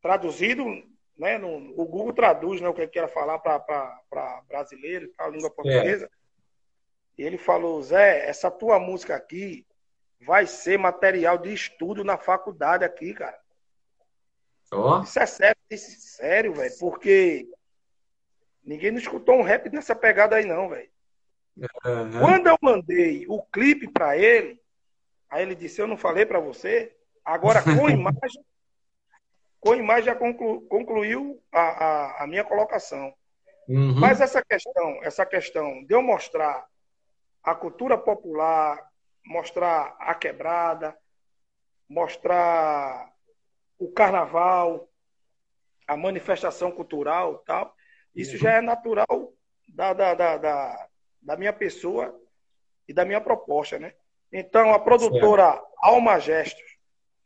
traduzido, 0.00 0.64
né, 1.16 1.38
no, 1.38 1.56
o 1.80 1.84
Google 1.84 2.12
traduz 2.12 2.60
né, 2.60 2.68
o 2.68 2.74
que 2.74 2.82
ele 2.82 2.90
quer 2.90 3.08
falar 3.08 3.38
para 3.38 4.42
brasileiro, 4.48 5.12
a 5.18 5.28
língua 5.28 5.50
portuguesa. 5.50 6.06
É. 6.06 6.18
E 7.18 7.24
ele 7.24 7.36
falou, 7.36 7.82
Zé, 7.82 8.28
essa 8.28 8.50
tua 8.50 8.78
música 8.78 9.16
aqui 9.16 9.66
vai 10.20 10.46
ser 10.46 10.78
material 10.78 11.38
de 11.38 11.52
estudo 11.52 12.04
na 12.04 12.16
faculdade 12.16 12.84
aqui, 12.84 13.12
cara. 13.14 13.38
Oh. 14.72 15.00
Isso 15.02 15.18
é 15.18 15.26
sério, 15.26 15.60
isso 15.70 15.90
é 15.90 16.26
sério, 16.26 16.54
velho, 16.54 16.78
porque 16.78 17.48
ninguém 18.62 18.90
não 18.90 18.98
escutou 18.98 19.36
um 19.36 19.42
rap 19.42 19.68
nessa 19.70 19.96
pegada 19.96 20.36
aí, 20.36 20.44
não, 20.44 20.68
velho. 20.68 20.90
Uhum. 21.84 22.20
Quando 22.20 22.46
eu 22.46 22.56
mandei 22.62 23.26
o 23.28 23.42
clipe 23.42 23.90
para 23.90 24.16
ele, 24.16 24.60
aí 25.28 25.42
ele 25.42 25.54
disse: 25.54 25.80
Eu 25.80 25.86
não 25.86 25.96
falei 25.96 26.24
para 26.24 26.38
você. 26.38 26.94
Agora, 27.24 27.62
com 27.62 27.70
imagem, 27.90 28.44
com 29.60 29.74
imagem 29.74 30.04
já 30.04 30.14
conclu, 30.14 30.62
concluiu 30.62 31.42
a, 31.52 31.60
a, 31.60 32.24
a, 32.24 32.26
minha 32.26 32.44
colocação. 32.44 33.12
Uhum. 33.68 33.98
Mas 33.98 34.20
essa 34.20 34.42
questão, 34.42 35.00
essa 35.02 35.26
questão 35.26 35.84
de 35.84 35.94
eu 35.94 36.02
mostrar 36.02 36.66
a 37.42 37.54
cultura 37.54 37.98
popular, 37.98 38.88
mostrar 39.26 39.96
a 39.98 40.14
quebrada, 40.14 40.96
mostrar 41.88 43.12
o 43.78 43.90
carnaval, 43.90 44.88
a 45.86 45.96
manifestação 45.96 46.70
cultural 46.70 47.38
tal, 47.46 47.74
isso 48.14 48.32
uhum. 48.32 48.38
já 48.38 48.52
é 48.52 48.60
natural 48.60 49.32
da, 49.68 49.92
da, 49.92 50.14
da, 50.14 50.36
da, 50.36 50.87
da 51.20 51.36
minha 51.36 51.52
pessoa 51.52 52.18
e 52.86 52.92
da 52.92 53.04
minha 53.04 53.20
proposta, 53.20 53.78
né? 53.78 53.94
Então, 54.32 54.72
a 54.72 54.78
produtora 54.78 55.52
certo. 55.52 55.68
Alma 55.78 56.18
Gestos, 56.18 56.78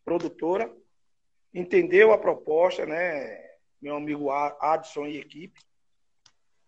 produtora, 0.05 0.75
entendeu 1.53 2.13
a 2.13 2.19
proposta, 2.19 2.87
né? 2.87 3.51
Meu 3.81 3.97
amigo 3.97 4.31
Adson 4.31 5.07
e 5.07 5.19
equipe, 5.19 5.61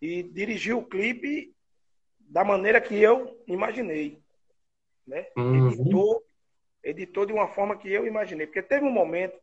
e 0.00 0.22
dirigiu 0.22 0.78
o 0.78 0.84
clipe 0.84 1.54
da 2.18 2.44
maneira 2.44 2.80
que 2.80 3.00
eu 3.00 3.40
imaginei, 3.46 4.20
né? 5.06 5.26
Uhum. 5.36 5.70
Editou, 5.70 6.22
editou 6.82 7.26
de 7.26 7.32
uma 7.32 7.48
forma 7.48 7.76
que 7.76 7.90
eu 7.90 8.06
imaginei, 8.06 8.46
porque 8.46 8.62
teve 8.62 8.84
um 8.84 8.90
momento 8.90 9.38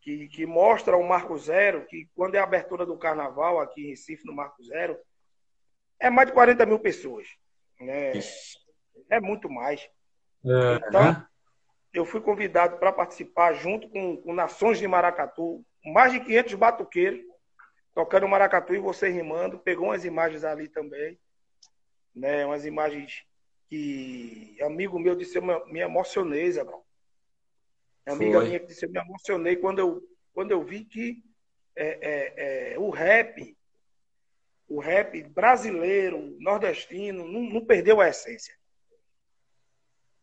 que, 0.00 0.28
que 0.28 0.46
mostra 0.46 0.96
o 0.96 1.06
Marco 1.06 1.36
Zero, 1.38 1.86
que 1.86 2.08
quando 2.14 2.34
é 2.34 2.38
a 2.38 2.44
abertura 2.44 2.84
do 2.84 2.96
carnaval 2.96 3.60
aqui 3.60 3.84
em 3.84 3.88
Recife, 3.88 4.26
no 4.26 4.34
Marco 4.34 4.62
Zero, 4.62 4.98
é 6.00 6.10
mais 6.10 6.28
de 6.28 6.34
40 6.34 6.66
mil 6.66 6.78
pessoas. 6.78 7.26
Né? 7.80 8.12
É 9.10 9.20
muito 9.20 9.48
mais. 9.48 9.88
É, 10.44 10.88
então, 10.88 11.26
eu 11.92 12.04
fui 12.04 12.20
convidado 12.20 12.78
para 12.78 12.92
participar 12.92 13.54
junto 13.54 13.88
com, 13.88 14.16
com, 14.18 14.34
Nações 14.34 14.78
de 14.78 14.86
Maracatu, 14.86 15.64
mais 15.84 16.12
de 16.12 16.20
500 16.20 16.54
batuqueiros 16.54 17.20
tocando 17.94 18.28
maracatu 18.28 18.74
e 18.74 18.78
você 18.78 19.08
rimando. 19.08 19.58
Pegou 19.58 19.86
umas 19.86 20.04
imagens 20.04 20.42
ali 20.44 20.68
também, 20.68 21.18
né? 22.14 22.44
umas 22.44 22.66
imagens 22.66 23.24
que 23.68 24.56
amigo 24.62 24.98
meu 24.98 25.14
disse 25.14 25.38
eu 25.38 25.42
me 25.66 25.80
emocionei, 25.80 26.50
Zé 26.50 26.64
amiga 28.06 28.38
Foi. 28.38 28.46
minha 28.48 28.60
que 28.60 28.66
disse, 28.66 28.84
eu 28.84 28.90
me 28.90 28.98
emocionei 28.98 29.56
quando 29.56 29.78
eu, 29.78 30.02
quando 30.32 30.50
eu 30.50 30.62
vi 30.62 30.84
que 30.84 31.22
é, 31.76 31.86
é, 31.86 32.74
é, 32.74 32.78
o 32.78 32.90
rap, 32.90 33.56
o 34.68 34.80
rap 34.80 35.22
brasileiro, 35.24 36.36
nordestino, 36.40 37.26
não, 37.26 37.40
não 37.42 37.64
perdeu 37.64 38.00
a 38.00 38.08
essência. 38.08 38.54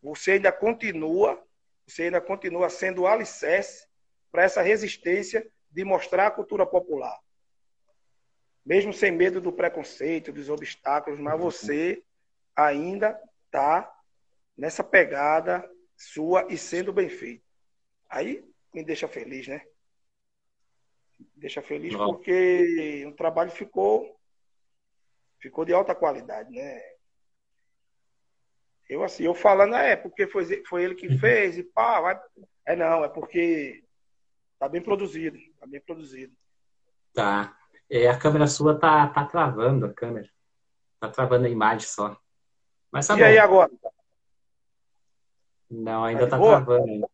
Você 0.02 0.32
ainda 0.32 0.50
continua, 0.50 1.42
você 1.86 2.04
ainda 2.04 2.20
continua 2.20 2.68
sendo 2.68 3.02
o 3.02 3.06
alicerce 3.06 3.86
para 4.30 4.42
essa 4.42 4.62
resistência 4.62 5.48
de 5.70 5.84
mostrar 5.84 6.26
a 6.26 6.30
cultura 6.30 6.66
popular. 6.66 7.18
Mesmo 8.64 8.92
sem 8.92 9.10
medo 9.10 9.40
do 9.40 9.52
preconceito, 9.52 10.32
dos 10.32 10.48
obstáculos, 10.48 11.18
mas 11.18 11.38
você 11.38 12.02
ainda 12.54 13.18
está 13.46 13.92
nessa 14.56 14.84
pegada 14.84 15.68
sua 15.96 16.46
e 16.50 16.58
sendo 16.58 16.92
bem 16.92 17.08
feito. 17.08 17.44
Aí 18.08 18.44
me 18.74 18.84
deixa 18.84 19.06
feliz, 19.08 19.46
né? 19.46 19.64
Deixa 21.36 21.62
feliz 21.62 21.92
Não. 21.92 22.06
porque 22.06 23.04
o 23.06 23.12
trabalho 23.12 23.50
ficou 23.50 24.20
Ficou 25.42 25.64
de 25.64 25.74
alta 25.74 25.92
qualidade, 25.92 26.52
né? 26.52 26.80
Eu 28.88 29.02
assim, 29.02 29.24
eu 29.24 29.34
falando, 29.34 29.74
ah, 29.74 29.82
é, 29.82 29.96
porque 29.96 30.28
foi, 30.28 30.62
foi 30.64 30.84
ele 30.84 30.94
que 30.94 31.18
fez 31.18 31.58
e 31.58 31.64
pá, 31.64 32.00
vai. 32.00 32.14
É, 32.64 32.74
é 32.74 32.76
não, 32.76 33.04
é 33.04 33.08
porque 33.08 33.82
tá 34.56 34.68
bem 34.68 34.80
produzido, 34.80 35.36
tá 35.58 35.66
bem 35.66 35.80
produzido. 35.80 36.32
Tá. 37.12 37.56
É, 37.90 38.08
a 38.08 38.16
câmera 38.16 38.46
sua 38.46 38.78
tá, 38.78 39.08
tá 39.08 39.24
travando 39.24 39.86
a 39.86 39.92
câmera. 39.92 40.30
Tá 41.00 41.08
travando 41.08 41.46
a 41.46 41.50
imagem 41.50 41.88
só. 41.88 42.16
Mas 42.92 43.08
tá 43.08 43.14
e 43.14 43.18
bom. 43.18 43.24
aí 43.24 43.38
agora? 43.38 43.70
Não, 45.68 46.04
ainda 46.04 46.28
tá, 46.28 46.38
tá 46.38 46.38
travando. 46.38 47.10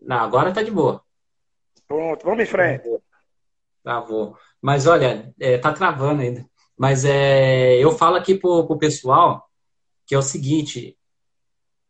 Não, 0.00 0.16
agora 0.16 0.54
tá 0.54 0.62
de 0.62 0.70
boa. 0.70 1.04
Pronto, 1.88 2.24
vamos 2.24 2.44
em 2.44 2.46
frente. 2.46 2.88
Travou. 3.88 4.36
Mas 4.60 4.86
olha, 4.86 5.32
é, 5.40 5.56
tá 5.56 5.72
travando 5.72 6.20
ainda. 6.20 6.44
Mas 6.76 7.06
é, 7.06 7.82
eu 7.82 7.90
falo 7.92 8.16
aqui 8.16 8.34
pro, 8.34 8.66
pro 8.66 8.76
pessoal 8.76 9.48
que 10.06 10.14
é 10.14 10.18
o 10.18 10.22
seguinte: 10.22 10.94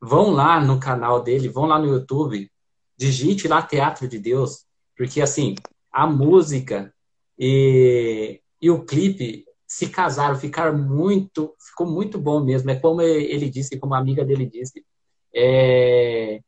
vão 0.00 0.30
lá 0.30 0.60
no 0.60 0.78
canal 0.78 1.20
dele, 1.20 1.48
vão 1.48 1.64
lá 1.64 1.76
no 1.76 1.88
YouTube, 1.88 2.48
digite 2.96 3.48
lá 3.48 3.60
Teatro 3.62 4.06
de 4.06 4.16
Deus, 4.16 4.64
porque 4.96 5.20
assim, 5.20 5.56
a 5.90 6.06
música 6.06 6.94
e, 7.36 8.40
e 8.62 8.70
o 8.70 8.84
clipe 8.84 9.44
se 9.66 9.88
casaram, 9.88 10.36
ficaram 10.38 10.78
muito, 10.78 11.52
ficou 11.58 11.90
muito 11.90 12.16
bom 12.16 12.44
mesmo. 12.44 12.70
É 12.70 12.76
como 12.76 13.02
ele 13.02 13.50
disse, 13.50 13.76
como 13.76 13.94
a 13.94 13.98
amiga 13.98 14.24
dele 14.24 14.46
disse, 14.46 14.86
é, 15.34 16.38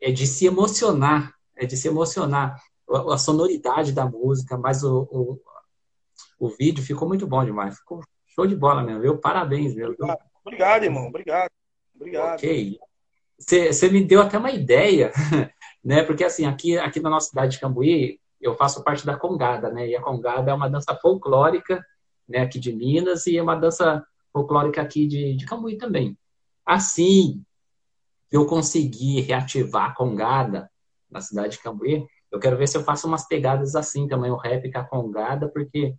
é 0.00 0.10
de 0.10 0.26
se 0.26 0.44
emocionar, 0.44 1.32
é 1.54 1.66
de 1.66 1.76
se 1.76 1.86
emocionar. 1.86 2.60
A, 3.12 3.18
sonoridade 3.18 3.92
da 3.92 4.04
música, 4.04 4.56
mas 4.56 4.82
o, 4.82 5.02
o, 5.10 5.40
o, 6.38 6.48
vídeo 6.48 6.82
ficou 6.82 7.08
muito 7.08 7.26
bom 7.26 7.44
demais. 7.44 7.78
Ficou 7.78 8.00
show 8.26 8.46
de 8.46 8.56
bola 8.56 8.82
mesmo, 8.82 9.00
viu? 9.00 9.18
Parabéns, 9.18 9.74
meu. 9.74 9.90
Obrigado, 9.90 10.20
Obrigado 10.44 10.84
irmão. 10.84 11.06
Obrigado. 11.06 11.50
Obrigado. 11.94 12.34
Ok. 12.34 12.78
Você 13.38 13.88
me 13.90 14.04
deu 14.04 14.20
até 14.20 14.38
uma 14.38 14.50
ideia, 14.50 15.12
né? 15.82 16.02
Porque 16.02 16.24
assim, 16.24 16.46
aqui, 16.46 16.78
aqui 16.78 17.00
na 17.00 17.10
nossa 17.10 17.28
cidade 17.28 17.52
de 17.52 17.60
Cambuí, 17.60 18.20
eu 18.40 18.56
faço 18.56 18.82
parte 18.82 19.06
da 19.06 19.16
Congada, 19.16 19.70
né? 19.70 19.88
E 19.88 19.96
a 19.96 20.02
Congada 20.02 20.50
é 20.50 20.54
uma 20.54 20.68
dança 20.68 20.94
folclórica, 20.96 21.84
né? 22.28 22.40
Aqui 22.40 22.58
de 22.58 22.72
Minas 22.72 23.26
e 23.26 23.36
é 23.36 23.42
uma 23.42 23.56
dança 23.56 24.04
folclórica 24.32 24.82
aqui 24.82 25.06
de, 25.06 25.34
de 25.34 25.46
Cambuí 25.46 25.76
também. 25.76 26.16
Assim, 26.64 27.44
eu 28.30 28.46
conseguir 28.46 29.20
reativar 29.20 29.90
a 29.90 29.94
Congada 29.94 30.70
na 31.10 31.20
cidade 31.20 31.56
de 31.56 31.62
Cambuí, 31.62 32.06
eu 32.32 32.40
quero 32.40 32.56
ver 32.56 32.66
se 32.66 32.78
eu 32.78 32.82
faço 32.82 33.06
umas 33.06 33.28
pegadas 33.28 33.76
assim 33.76 34.08
também, 34.08 34.30
o 34.30 34.36
rap 34.36 34.72
com 34.72 34.78
a 34.78 34.84
Congada, 34.84 35.48
porque 35.48 35.94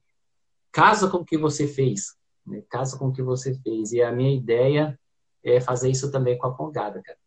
casa 0.72 1.08
com 1.08 1.18
o 1.18 1.26
que 1.26 1.38
você 1.38 1.68
fez, 1.68 2.18
né? 2.46 2.64
casa 2.70 2.98
com 2.98 3.10
o 3.10 3.14
que 3.14 3.22
você 3.22 3.54
fez. 3.54 3.94
E 3.94 4.02
a 4.02 4.12
minha 4.12 4.36
ideia 4.36 5.00
é 5.44 5.62
fazer 5.62 5.92
isso 5.92 6.12
também 6.12 6.36
com 6.36 6.48
a 6.48 6.58
Congada, 6.58 7.02
cara. 7.04 7.18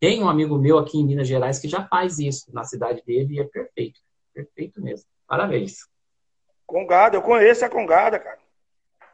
Tem 0.00 0.22
um 0.22 0.28
amigo 0.28 0.58
meu 0.58 0.78
aqui 0.78 0.98
em 0.98 1.06
Minas 1.06 1.28
Gerais 1.28 1.60
que 1.60 1.68
já 1.68 1.86
faz 1.86 2.18
isso 2.18 2.52
na 2.52 2.64
cidade 2.64 3.02
dele 3.06 3.34
e 3.34 3.40
é 3.40 3.44
perfeito. 3.44 4.00
Perfeito 4.34 4.82
mesmo. 4.82 5.06
Parabéns. 5.26 5.88
Congada, 6.66 7.16
eu 7.16 7.22
conheço 7.22 7.64
a 7.64 7.70
Congada, 7.70 8.18
cara. 8.18 8.38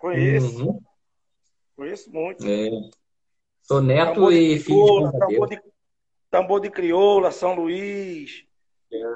Conheço. 0.01 0.67
Uhum. 0.67 0.81
Conheço 1.77 2.11
muito. 2.11 2.45
É. 2.47 2.71
Sou 3.63 3.83
neto 3.83 4.15
tambor 4.15 4.33
e 4.33 4.59
filho 4.59 5.11
de 5.13 5.19
tambor 5.19 5.49
de, 5.49 5.63
tambor 6.31 6.61
de 6.61 6.71
crioula, 6.71 7.31
São 7.31 7.55
Luís. 7.55 8.45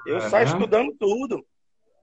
Eu 0.06 0.20
saio 0.20 0.46
estudando 0.46 0.94
tudo. 0.98 1.44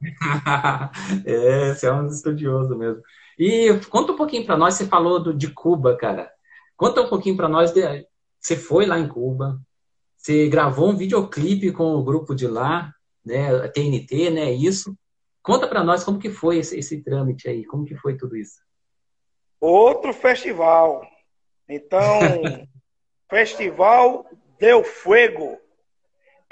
é, 1.25 1.73
você 1.73 1.87
é 1.87 1.93
um 1.93 2.07
estudioso 2.07 2.77
mesmo. 2.77 3.01
E 3.37 3.73
conta 3.89 4.13
um 4.13 4.15
pouquinho 4.15 4.45
para 4.45 4.57
nós, 4.57 4.75
você 4.75 4.85
falou 4.85 5.21
do, 5.21 5.33
de 5.33 5.49
Cuba, 5.49 5.95
cara. 5.95 6.31
Conta 6.75 7.01
um 7.01 7.09
pouquinho 7.09 7.35
para 7.37 7.49
nós, 7.49 7.71
de, 7.71 7.81
você 8.39 8.55
foi 8.55 8.85
lá 8.85 8.99
em 8.99 9.07
Cuba, 9.07 9.59
você 10.17 10.47
gravou 10.47 10.89
um 10.89 10.97
videoclipe 10.97 11.71
com 11.71 11.95
o 11.95 12.03
grupo 12.03 12.35
de 12.35 12.47
lá, 12.47 12.93
né, 13.25 13.55
a 13.55 13.69
TNT, 13.69 14.29
né, 14.29 14.51
isso. 14.51 14.95
Conta 15.41 15.67
para 15.67 15.83
nós 15.83 16.03
como 16.03 16.19
que 16.19 16.29
foi 16.29 16.57
esse, 16.57 16.77
esse 16.77 17.01
trâmite 17.03 17.49
aí, 17.49 17.65
como 17.65 17.85
que 17.85 17.95
foi 17.95 18.15
tudo 18.15 18.35
isso. 18.35 18.61
Outro 19.59 20.13
festival. 20.13 21.01
Então, 21.67 22.19
Festival 23.29 24.25
Del 24.59 24.83
Fuego. 24.83 25.57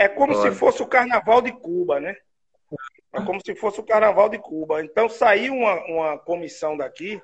É 0.01 0.09
como 0.09 0.33
se 0.33 0.51
fosse 0.51 0.81
o 0.81 0.87
Carnaval 0.87 1.43
de 1.43 1.51
Cuba, 1.51 1.99
né? 1.99 2.15
É 3.13 3.21
como 3.21 3.39
se 3.39 3.53
fosse 3.53 3.79
o 3.79 3.83
Carnaval 3.83 4.29
de 4.29 4.39
Cuba. 4.39 4.83
Então, 4.83 5.07
saiu 5.07 5.53
uma, 5.53 5.75
uma 5.85 6.17
comissão 6.17 6.75
daqui, 6.75 7.21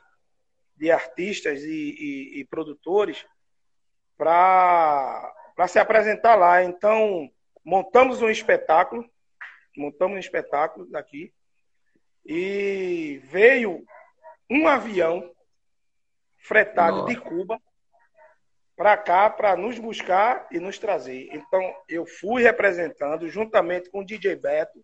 de 0.76 0.92
artistas 0.92 1.64
e, 1.64 1.96
e, 1.98 2.40
e 2.40 2.46
produtores, 2.46 3.26
para 4.16 5.34
se 5.68 5.80
apresentar 5.80 6.36
lá. 6.36 6.64
Então, 6.64 7.28
montamos 7.66 8.22
um 8.22 8.30
espetáculo, 8.30 9.04
montamos 9.76 10.18
um 10.18 10.20
espetáculo 10.20 10.86
daqui, 10.86 11.34
e 12.24 13.20
veio 13.24 13.84
um 14.48 14.68
avião 14.68 15.32
fretado 16.38 16.98
Nossa. 16.98 17.14
de 17.14 17.20
Cuba 17.22 17.60
para 18.78 18.96
cá 18.96 19.28
para 19.28 19.58
nos 19.58 19.80
buscar 19.80 20.48
e 20.52 20.60
nos 20.60 20.78
trazer. 20.78 21.28
Então 21.34 21.60
eu 21.90 22.06
fui 22.06 22.44
representando 22.44 23.28
juntamente 23.28 23.90
com 23.90 24.02
o 24.02 24.06
DJ 24.06 24.36
Beto 24.36 24.80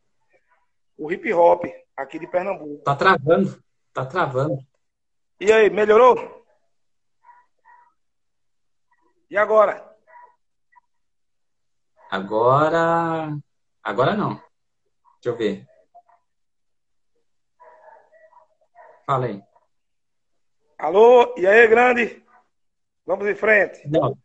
o 0.97 1.12
hip 1.12 1.32
hop 1.32 1.65
aqui 1.95 2.17
de 2.17 2.27
Pernambuco. 2.27 2.84
Tá 2.84 2.95
travando, 2.95 3.63
tá 3.93 4.03
travando. 4.06 4.58
E 5.39 5.51
aí, 5.51 5.69
melhorou? 5.69 6.43
E 9.29 9.38
agora? 9.38 9.95
Agora, 12.10 13.36
agora 13.84 14.15
não. 14.15 14.36
Deixa 15.15 15.29
eu 15.29 15.38
ver. 15.38 15.65
Fala 19.06 19.25
aí. 19.25 19.43
Alô, 20.77 21.36
e 21.38 21.45
aí, 21.45 21.67
grande? 21.67 22.23
Vamos 23.06 23.28
em 23.28 23.36
frente. 23.36 23.88
Não, 23.88 24.18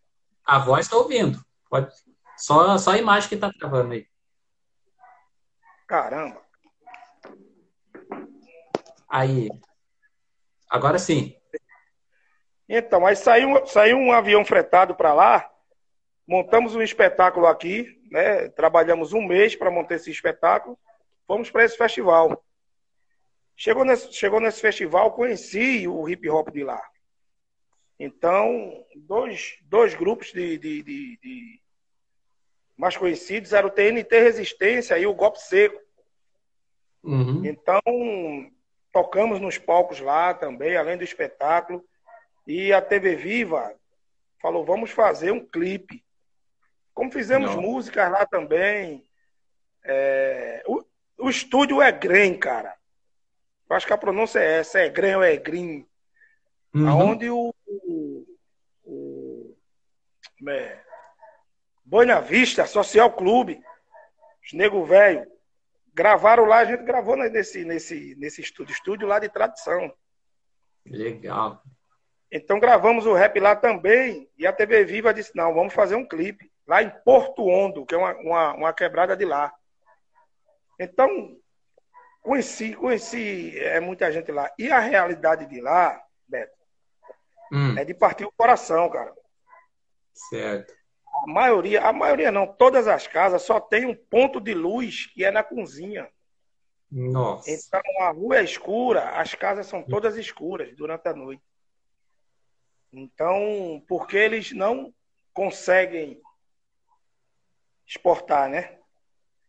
a 0.45 0.59
voz 0.59 0.87
está 0.87 0.97
ouvindo. 0.97 1.45
Pode... 1.69 1.93
Só, 2.37 2.79
só 2.79 2.93
a 2.93 2.99
imagem 2.99 3.29
que 3.29 3.35
está 3.35 3.51
travando 3.53 3.93
aí. 3.95 4.07
Caramba. 5.87 6.41
Aí. 9.09 9.51
Agora 10.71 10.99
sim. 10.99 11.35
Então, 12.69 13.07
aí 13.07 13.17
saiu, 13.17 13.67
saiu 13.67 13.97
um 13.97 14.12
avião 14.12 14.45
fretado 14.45 14.95
para 14.95 15.14
lá, 15.14 15.51
montamos 16.27 16.77
um 16.77 16.83
espetáculo 16.83 17.47
aqui, 17.47 17.99
né? 18.11 18.49
Trabalhamos 18.51 19.14
um 19.14 19.23
mês 19.23 19.57
para 19.57 19.71
montar 19.71 19.95
esse 19.95 20.11
espetáculo, 20.11 20.79
fomos 21.27 21.51
para 21.51 21.64
esse 21.64 21.79
festival. 21.79 22.45
Chegou 23.57 23.85
nesse, 23.85 24.12
chegou 24.12 24.38
nesse 24.38 24.61
festival, 24.61 25.12
conheci 25.12 25.88
o 25.88 26.07
hip 26.09 26.29
hop 26.29 26.51
de 26.51 26.62
lá. 26.62 26.81
Então, 27.99 28.85
dois, 28.95 29.59
dois 29.63 29.95
grupos 29.95 30.33
de, 30.33 30.57
de, 30.59 30.83
de, 30.83 31.17
de 31.17 31.61
mais 32.77 32.97
conhecidos 32.97 33.53
eram 33.53 33.69
o 33.69 33.73
TNT 33.73 34.21
Resistência 34.21 34.97
e 34.99 35.07
o 35.07 35.15
Golpe 35.15 35.41
Seco. 35.41 35.81
Uhum. 37.03 37.45
Então, 37.45 37.83
tocamos 38.93 39.41
nos 39.41 39.59
palcos 39.59 39.99
lá 40.01 40.33
também, 40.33 40.77
além 40.77 40.97
do 40.97 41.03
espetáculo. 41.03 41.85
E 42.47 42.73
a 42.73 42.81
TV 42.81 43.17
Viva 43.17 43.75
falou: 44.41 44.65
vamos 44.65 44.91
fazer 44.93 45.33
um 45.33 45.45
clipe. 45.45 46.05
Como 46.95 47.11
fizemos 47.11 47.55
Não. 47.55 47.63
músicas 47.63 48.11
lá 48.11 48.25
também. 48.27 49.05
É... 49.85 50.63
O, 50.67 50.85
o 51.19 51.31
estúdio 51.31 51.83
é 51.83 51.91
Grem, 51.91 52.39
cara. 52.39 52.75
Eu 53.69 53.77
acho 53.77 53.87
que 53.87 53.93
a 53.93 53.99
pronúncia 53.99 54.39
é 54.39 54.61
essa, 54.61 54.81
é 54.81 54.89
Grem 54.89 55.17
ou 55.17 55.23
é 55.23 55.37
Green. 55.37 55.87
Uhum. 56.74 57.11
Onde 57.11 57.31
o, 57.31 57.54
o, 57.66 58.26
o 58.85 59.57
é, 60.48 60.81
Boa 61.85 62.20
Vista 62.20 62.66
Social 62.66 63.12
Clube, 63.12 63.61
os 64.44 64.52
nego 64.52 64.85
velho, 64.85 65.26
gravaram 65.94 66.44
lá, 66.44 66.59
a 66.59 66.64
gente 66.64 66.85
gravou 66.85 67.16
nesse, 67.16 67.64
nesse, 67.64 68.14
nesse 68.16 68.40
estúdio, 68.40 68.72
estúdio 68.72 69.09
lá 69.09 69.18
de 69.18 69.28
tradição. 69.28 69.92
Legal. 70.87 71.62
Então 72.31 72.61
gravamos 72.61 73.07
o 73.07 73.14
rap 73.14 73.40
lá 73.40 73.57
também, 73.57 74.31
e 74.37 74.46
a 74.46 74.52
TV 74.52 74.85
Viva 74.85 75.14
disse, 75.14 75.35
não, 75.35 75.54
vamos 75.54 75.72
fazer 75.72 75.96
um 75.96 76.07
clipe, 76.07 76.50
lá 76.66 76.83
em 76.83 76.90
Porto 77.04 77.46
Ondo, 77.46 77.87
que 77.87 77.94
é 77.94 77.98
uma, 77.98 78.14
uma, 78.16 78.52
uma 78.54 78.72
quebrada 78.72 79.16
de 79.16 79.24
lá. 79.24 79.52
Então, 80.78 81.38
Conheci, 82.28 82.74
conheci 82.74 83.59
é, 83.59 83.81
muita 83.81 84.12
gente 84.12 84.31
lá. 84.31 84.52
E 84.59 84.70
a 84.70 84.78
realidade 84.78 85.46
de 85.46 85.62
lá, 85.62 85.98
Beto, 86.28 86.58
hum. 87.53 87.77
é 87.79 87.85
de 87.85 87.95
partir 87.95 88.25
o 88.25 88.33
coração, 88.33 88.89
cara. 88.91 89.15
Certo. 90.31 90.75
A 91.25 91.31
maioria, 91.31 91.83
a 91.83 91.93
maioria 91.93 92.31
não, 92.31 92.47
todas 92.47 92.87
as 92.87 93.07
casas 93.07 93.43
só 93.43 93.61
tem 93.61 93.87
um 93.87 93.95
ponto 93.95 94.41
de 94.41 94.55
luz 94.55 95.07
que 95.07 95.25
é 95.25 95.31
na 95.31 95.43
cozinha. 95.43 96.09
Nossa. 96.91 97.51
Então 97.51 97.83
a 98.01 98.11
rua 98.11 98.39
é 98.39 98.45
escura, 98.45 99.11
as 99.11 99.35
casas 99.35 99.67
são 99.67 99.83
todas 99.83 100.17
escuras 100.17 100.75
durante 100.77 101.07
a 101.09 101.15
noite. 101.15 101.43
Então, 102.93 103.85
porque 103.87 104.17
eles 104.17 104.53
não 104.53 104.95
conseguem 105.35 106.21
exportar, 107.87 108.49
né? 108.49 108.79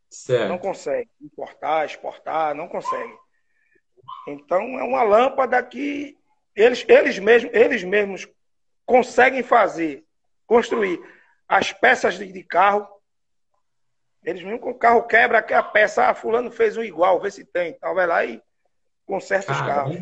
Certo. 0.10 0.50
Não 0.50 0.58
consegue 0.58 1.10
importar, 1.22 1.86
exportar, 1.86 2.54
não 2.54 2.68
consegue. 2.68 3.18
Então 4.28 4.62
é 4.80 4.84
uma 4.84 5.04
lâmpada 5.04 5.62
que 5.64 6.19
eles, 6.60 6.86
eles, 6.88 7.20
mesmos, 7.20 7.54
eles 7.54 7.84
mesmos 7.84 8.28
conseguem 8.86 9.42
fazer, 9.42 10.04
construir 10.46 11.00
as 11.48 11.72
peças 11.72 12.18
de, 12.18 12.32
de 12.32 12.44
carro 12.44 12.88
Eles 14.24 14.44
mesmo 14.44 14.60
com 14.60 14.72
o 14.72 14.78
carro 14.78 15.04
quebra 15.04 15.40
aqui 15.40 15.54
a 15.54 15.64
peça, 15.64 16.10
ah, 16.10 16.14
fulano 16.14 16.52
fez 16.52 16.76
o 16.76 16.84
igual, 16.84 17.22
vê 17.22 17.32
se 17.32 17.46
tem. 17.46 17.72
Então 17.72 17.96
vai 17.96 18.06
lá 18.06 18.26
e 18.26 18.42
conserta 19.06 19.54
os 19.54 19.62
carros. 19.62 19.98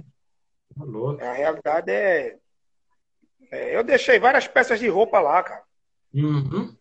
Tá 1.19 1.29
a 1.29 1.33
realidade 1.33 1.91
é, 1.91 2.37
é, 3.51 3.75
Eu 3.75 3.83
deixei 3.83 4.19
várias 4.19 4.47
peças 4.47 4.79
de 4.79 4.87
roupa 4.87 5.19
lá, 5.19 5.43
cara. 5.43 5.63
Uhum. 6.13 6.75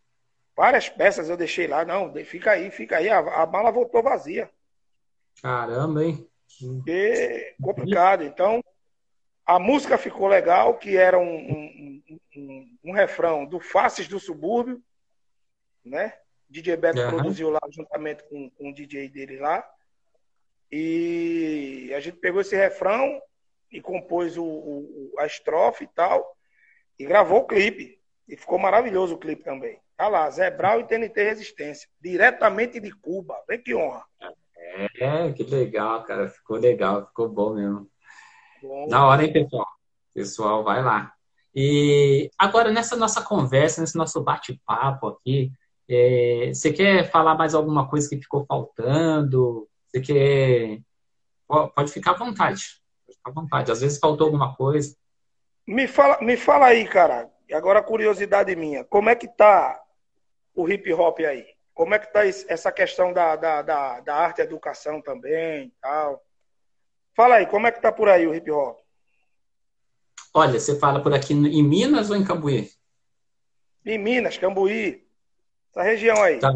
Várias 0.57 0.89
peças 0.89 1.29
eu 1.29 1.37
deixei 1.37 1.67
lá. 1.67 1.85
Não, 1.85 2.13
fica 2.25 2.53
aí, 2.53 2.71
fica 2.71 2.97
aí. 2.97 3.11
A, 3.11 3.19
a 3.19 3.47
mala 3.47 3.71
voltou 3.71 4.03
vazia. 4.03 4.51
Caramba, 5.43 6.03
hein? 6.03 6.27
E 6.87 7.55
complicado. 7.61 8.23
Então, 8.25 8.63
a 9.47 9.59
música 9.61 9.97
ficou 9.97 10.27
legal, 10.27 10.77
que 10.77 10.97
era 10.97 11.19
um, 11.19 11.37
um, 11.37 12.03
um, 12.37 12.79
um 12.87 12.93
refrão 12.93 13.47
do 13.47 13.61
Faces 13.61 14.09
do 14.09 14.19
Subúrbio, 14.19 14.83
né? 15.85 16.15
DJ 16.51 16.77
Beto 16.77 17.01
uhum. 17.01 17.11
produziu 17.11 17.51
lá 17.51 17.61
juntamente 17.71 18.25
com, 18.25 18.51
com 18.51 18.71
o 18.71 18.75
DJ 18.75 19.09
dele 19.09 19.39
lá. 19.39 19.65
E 20.71 21.93
a 21.95 22.01
gente 22.01 22.19
pegou 22.19 22.41
esse 22.41 22.57
refrão 22.57 23.21
e 23.71 23.81
compôs 23.81 24.37
o, 24.37 24.45
o, 24.45 25.15
a 25.19 25.27
estrofe 25.27 25.85
e 25.85 25.89
tal. 25.89 26.37
E 26.99 27.05
gravou 27.05 27.41
o 27.41 27.47
clipe. 27.47 28.01
E 28.29 28.37
ficou 28.37 28.59
maravilhoso 28.59 29.15
o 29.15 29.19
clipe 29.19 29.45
também. 29.45 29.79
Tá 29.97 30.09
lá, 30.09 30.29
Zé 30.31 30.51
Brau 30.51 30.81
e 30.81 30.85
TNT 30.85 31.23
Resistência. 31.23 31.89
Diretamente 32.01 32.81
de 32.81 32.91
Cuba. 32.91 33.37
Vem 33.49 33.63
que 33.63 33.75
honra. 33.75 34.05
É, 34.99 35.33
que 35.33 35.45
legal, 35.45 36.03
cara. 36.05 36.29
Ficou 36.29 36.57
legal, 36.57 37.07
ficou 37.07 37.29
bom 37.29 37.55
mesmo. 37.55 37.89
Bom. 38.63 38.89
Da 38.89 39.07
hora, 39.07 39.25
hein, 39.25 39.33
pessoal? 39.33 39.67
Pessoal, 40.15 40.65
vai 40.65 40.83
lá. 40.83 41.13
E 41.55 42.31
agora, 42.39 42.71
nessa 42.71 42.97
nossa 42.97 43.23
conversa, 43.23 43.81
nesse 43.81 43.97
nosso 43.97 44.23
bate-papo 44.23 45.09
aqui, 45.09 45.51
é, 45.89 46.51
você 46.53 46.73
quer 46.73 47.11
falar 47.11 47.35
mais 47.35 47.55
alguma 47.55 47.89
coisa 47.89 48.09
que 48.09 48.21
ficou 48.21 48.45
faltando? 48.45 49.69
Você 49.87 50.01
quer. 50.01 50.81
Pode 51.75 51.93
ficar 51.93 52.13
à 52.13 52.19
vontade. 52.19 52.81
Pode 53.07 53.17
ficar 53.17 53.31
à 53.31 53.35
vontade. 53.35 53.73
Às 53.73 53.81
vezes 53.81 53.99
faltou 53.99 54.27
alguma 54.27 54.55
coisa. 54.55 54.97
Me 55.67 55.87
fala, 55.87 56.19
me 56.21 56.37
fala 56.37 56.67
aí, 56.67 56.87
cara. 56.87 57.31
Agora 57.53 57.83
curiosidade 57.83 58.55
minha. 58.57 58.85
Como 58.85 59.09
é 59.09 59.15
que 59.15 59.29
tá 59.29 59.81
o 60.55 60.69
hip 60.69 60.93
hop 60.93 61.21
aí? 61.21 61.47
Como 61.73 61.95
é 61.95 61.99
que 61.99 62.13
tá 62.13 62.27
essa 62.27 62.73
questão 62.73 63.13
da, 63.13 63.37
da, 63.37 63.63
da, 63.63 64.01
da 64.01 64.15
arte 64.15 64.41
e 64.41 64.43
educação 64.43 65.01
também 65.01 65.73
tal? 65.81 66.23
Fala 67.17 67.37
aí, 67.37 67.47
como 67.47 67.67
é 67.67 67.73
que 67.73 67.81
tá 67.81 67.91
por 67.91 68.11
aí 68.11 68.27
o 68.27 68.35
hip 68.35 68.51
hop? 68.51 68.77
Olha, 70.35 70.61
você 70.61 70.79
fala 70.79 71.03
por 71.03 71.15
aqui 71.15 71.33
em 71.33 71.63
Minas 71.63 72.11
ou 72.11 72.17
em 72.17 72.23
Cambuí? 72.23 72.69
Em 73.87 73.97
Minas, 73.97 74.37
Cambuí. 74.37 75.03
Essa 75.71 75.83
região 75.83 76.23
aí. 76.23 76.39
Tá. 76.39 76.53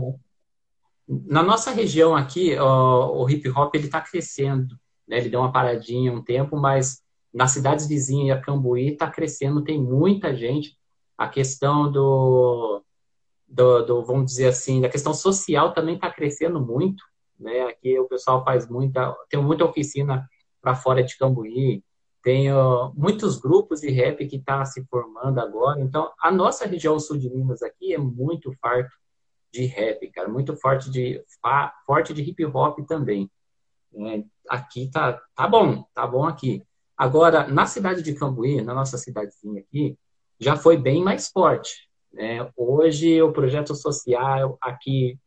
Na 1.08 1.42
nossa 1.42 1.70
região 1.70 2.14
aqui, 2.14 2.54
o, 2.58 3.22
o 3.22 3.30
hip 3.30 3.48
hop 3.48 3.74
ele 3.74 3.86
está 3.86 4.02
crescendo. 4.02 4.78
Né? 5.08 5.16
Ele 5.16 5.30
deu 5.30 5.40
uma 5.40 5.50
paradinha 5.50 6.12
um 6.12 6.22
tempo, 6.22 6.58
mas 6.58 7.02
nas 7.32 7.52
cidades 7.52 7.86
vizinhas 7.86 8.36
a 8.36 8.40
Cambuí 8.42 8.92
está 8.92 9.10
crescendo, 9.10 9.64
tem 9.64 9.80
muita 9.80 10.36
gente. 10.36 10.76
A 11.16 11.26
questão 11.26 11.90
do, 11.90 12.84
do, 13.48 13.82
do, 13.82 14.04
vamos 14.04 14.26
dizer 14.26 14.48
assim, 14.48 14.82
da 14.82 14.90
questão 14.90 15.14
social 15.14 15.72
também 15.72 15.94
está 15.94 16.10
crescendo 16.10 16.60
muito. 16.60 17.02
Né? 17.38 17.62
Aqui 17.62 17.98
o 17.98 18.06
pessoal 18.06 18.44
faz 18.44 18.68
muita, 18.68 19.16
tem 19.30 19.42
muita 19.42 19.64
oficina 19.64 20.28
para 20.60 20.74
fora 20.74 21.02
de 21.02 21.16
Cambuí, 21.16 21.82
tem 22.22 22.48
muitos 22.94 23.38
grupos 23.38 23.80
de 23.80 23.90
rap 23.90 24.26
que 24.26 24.36
está 24.36 24.64
se 24.64 24.84
formando 24.84 25.40
agora. 25.40 25.80
Então, 25.80 26.12
a 26.20 26.30
nossa 26.30 26.66
região 26.66 26.98
sul 26.98 27.16
de 27.16 27.30
Minas 27.30 27.62
aqui 27.62 27.94
é 27.94 27.98
muito 27.98 28.52
farto 28.60 28.94
de 29.52 29.64
rap, 29.64 30.06
cara, 30.10 30.28
muito 30.28 30.56
forte 30.56 30.90
de 30.90 31.22
forte 31.86 32.14
de 32.14 32.22
hip 32.22 32.44
hop 32.46 32.78
também. 32.86 33.30
É, 33.92 34.22
aqui 34.48 34.88
tá 34.88 35.20
tá 35.34 35.48
bom, 35.48 35.84
tá 35.92 36.06
bom 36.06 36.24
aqui. 36.24 36.62
Agora 36.96 37.48
na 37.48 37.66
cidade 37.66 38.02
de 38.02 38.14
Cambuí, 38.14 38.62
na 38.62 38.74
nossa 38.74 38.96
cidadezinha 38.96 39.60
aqui, 39.60 39.98
já 40.38 40.56
foi 40.56 40.76
bem 40.76 41.02
mais 41.02 41.28
forte. 41.28 41.88
Né? 42.12 42.48
Hoje 42.56 43.20
o 43.22 43.32
projeto 43.32 43.74
social 43.74 44.56
aqui 44.60 45.18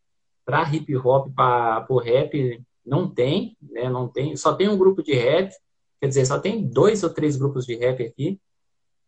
para 0.46 0.64
hip 0.74 0.96
hop, 0.98 1.34
para 1.36 1.86
o 1.90 1.98
rap 1.98 2.62
não 2.86 3.10
tem, 3.10 3.58
né? 3.62 3.90
Não 3.90 4.08
tem, 4.08 4.36
só 4.36 4.54
tem 4.54 4.68
um 4.70 4.78
grupo 4.78 5.02
de 5.04 5.14
rap, 5.14 5.54
quer 6.00 6.08
dizer, 6.08 6.26
só 6.26 6.40
tem 6.40 6.66
dois 6.68 7.04
ou 7.04 7.10
três 7.10 7.36
grupos 7.36 7.66
de 7.66 7.76
rap 7.76 8.04
aqui, 8.04 8.40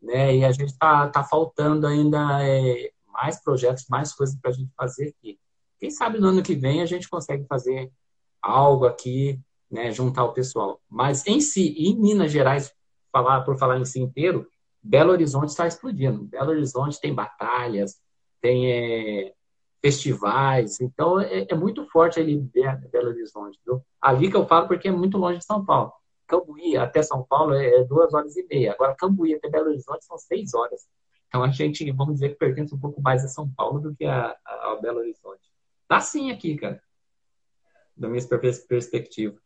né? 0.01 0.35
E 0.37 0.45
a 0.45 0.51
gente 0.51 0.77
tá, 0.77 1.09
tá 1.09 1.23
faltando 1.23 1.87
ainda 1.87 2.43
é, 2.43 2.91
mais 3.07 3.41
projetos, 3.41 3.85
mais 3.89 4.13
coisas 4.13 4.35
para 4.39 4.51
a 4.51 4.53
gente 4.53 4.71
fazer 4.77 5.13
aqui. 5.17 5.39
Quem 5.79 5.89
sabe 5.89 6.19
no 6.19 6.27
ano 6.27 6.43
que 6.43 6.55
vem 6.55 6.81
a 6.81 6.85
gente 6.85 7.09
consegue 7.09 7.45
fazer 7.47 7.91
algo 8.41 8.85
aqui, 8.85 9.39
né, 9.69 9.91
juntar 9.91 10.23
o 10.23 10.33
pessoal. 10.33 10.79
Mas 10.89 11.25
em 11.25 11.41
si, 11.41 11.75
em 11.77 11.99
Minas 11.99 12.31
Gerais, 12.31 12.71
falar 13.11 13.41
por 13.41 13.57
falar 13.57 13.79
em 13.79 13.85
si 13.85 13.99
inteiro, 13.99 14.47
Belo 14.81 15.11
Horizonte 15.11 15.49
está 15.49 15.67
explodindo. 15.67 16.25
Belo 16.25 16.51
Horizonte 16.51 16.99
tem 17.01 17.13
batalhas, 17.13 17.99
tem 18.39 18.71
é, 18.71 19.33
festivais, 19.85 20.81
então 20.81 21.21
é, 21.21 21.45
é, 21.47 21.53
muito 21.53 21.87
forte 21.91 22.19
ali 22.19 22.39
Belo 22.91 23.09
Horizonte. 23.09 23.59
Viu? 23.63 23.85
Ali 24.01 24.31
que 24.31 24.35
eu 24.35 24.47
falo 24.47 24.67
porque 24.67 24.87
é 24.87 24.91
muito 24.91 25.15
longe 25.15 25.37
de 25.37 25.45
São 25.45 25.63
Paulo. 25.63 25.93
Cambuí 26.25 26.75
até 26.75 27.03
São 27.03 27.23
Paulo 27.23 27.53
é 27.53 27.83
duas 27.83 28.11
horas 28.11 28.35
e 28.35 28.43
meia. 28.47 28.71
Agora 28.71 28.95
Cambuí 28.95 29.35
até 29.35 29.47
Belo 29.47 29.67
Horizonte 29.67 30.03
são 30.03 30.17
seis 30.17 30.55
horas. 30.55 30.87
Então 31.27 31.43
a 31.43 31.51
gente, 31.51 31.91
vamos 31.91 32.15
dizer 32.15 32.29
que 32.29 32.35
pertence 32.35 32.73
um 32.73 32.79
pouco 32.79 32.99
mais 32.99 33.23
a 33.23 33.27
São 33.27 33.47
Paulo 33.47 33.79
do 33.79 33.95
que 33.95 34.05
a, 34.05 34.35
a, 34.43 34.71
a 34.71 34.79
Belo 34.81 35.01
Horizonte. 35.01 35.43
Tá 35.87 35.99
sim 35.99 36.31
aqui, 36.31 36.55
cara. 36.55 36.81
Da 37.95 38.09
minha 38.09 38.27
perspectiva. 38.67 39.37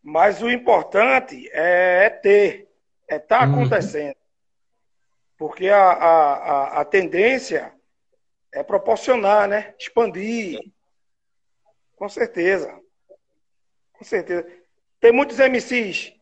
Mas 0.00 0.40
o 0.40 0.48
importante 0.48 1.48
é, 1.52 2.04
é 2.04 2.10
ter, 2.10 2.68
é 3.08 3.16
estar 3.16 3.40
tá 3.40 3.46
uhum. 3.48 3.54
acontecendo. 3.54 4.14
Porque 5.36 5.66
a, 5.66 5.82
a, 5.82 6.80
a, 6.80 6.84
tendência 6.84 7.74
é 8.54 8.62
proporcionar, 8.62 9.48
né? 9.48 9.74
Expandir. 9.78 10.60
Com 11.96 12.08
certeza. 12.08 12.72
Com 13.92 14.04
certeza. 14.04 14.46
Tem 15.00 15.12
muitos 15.12 15.38
MCs, 15.38 16.12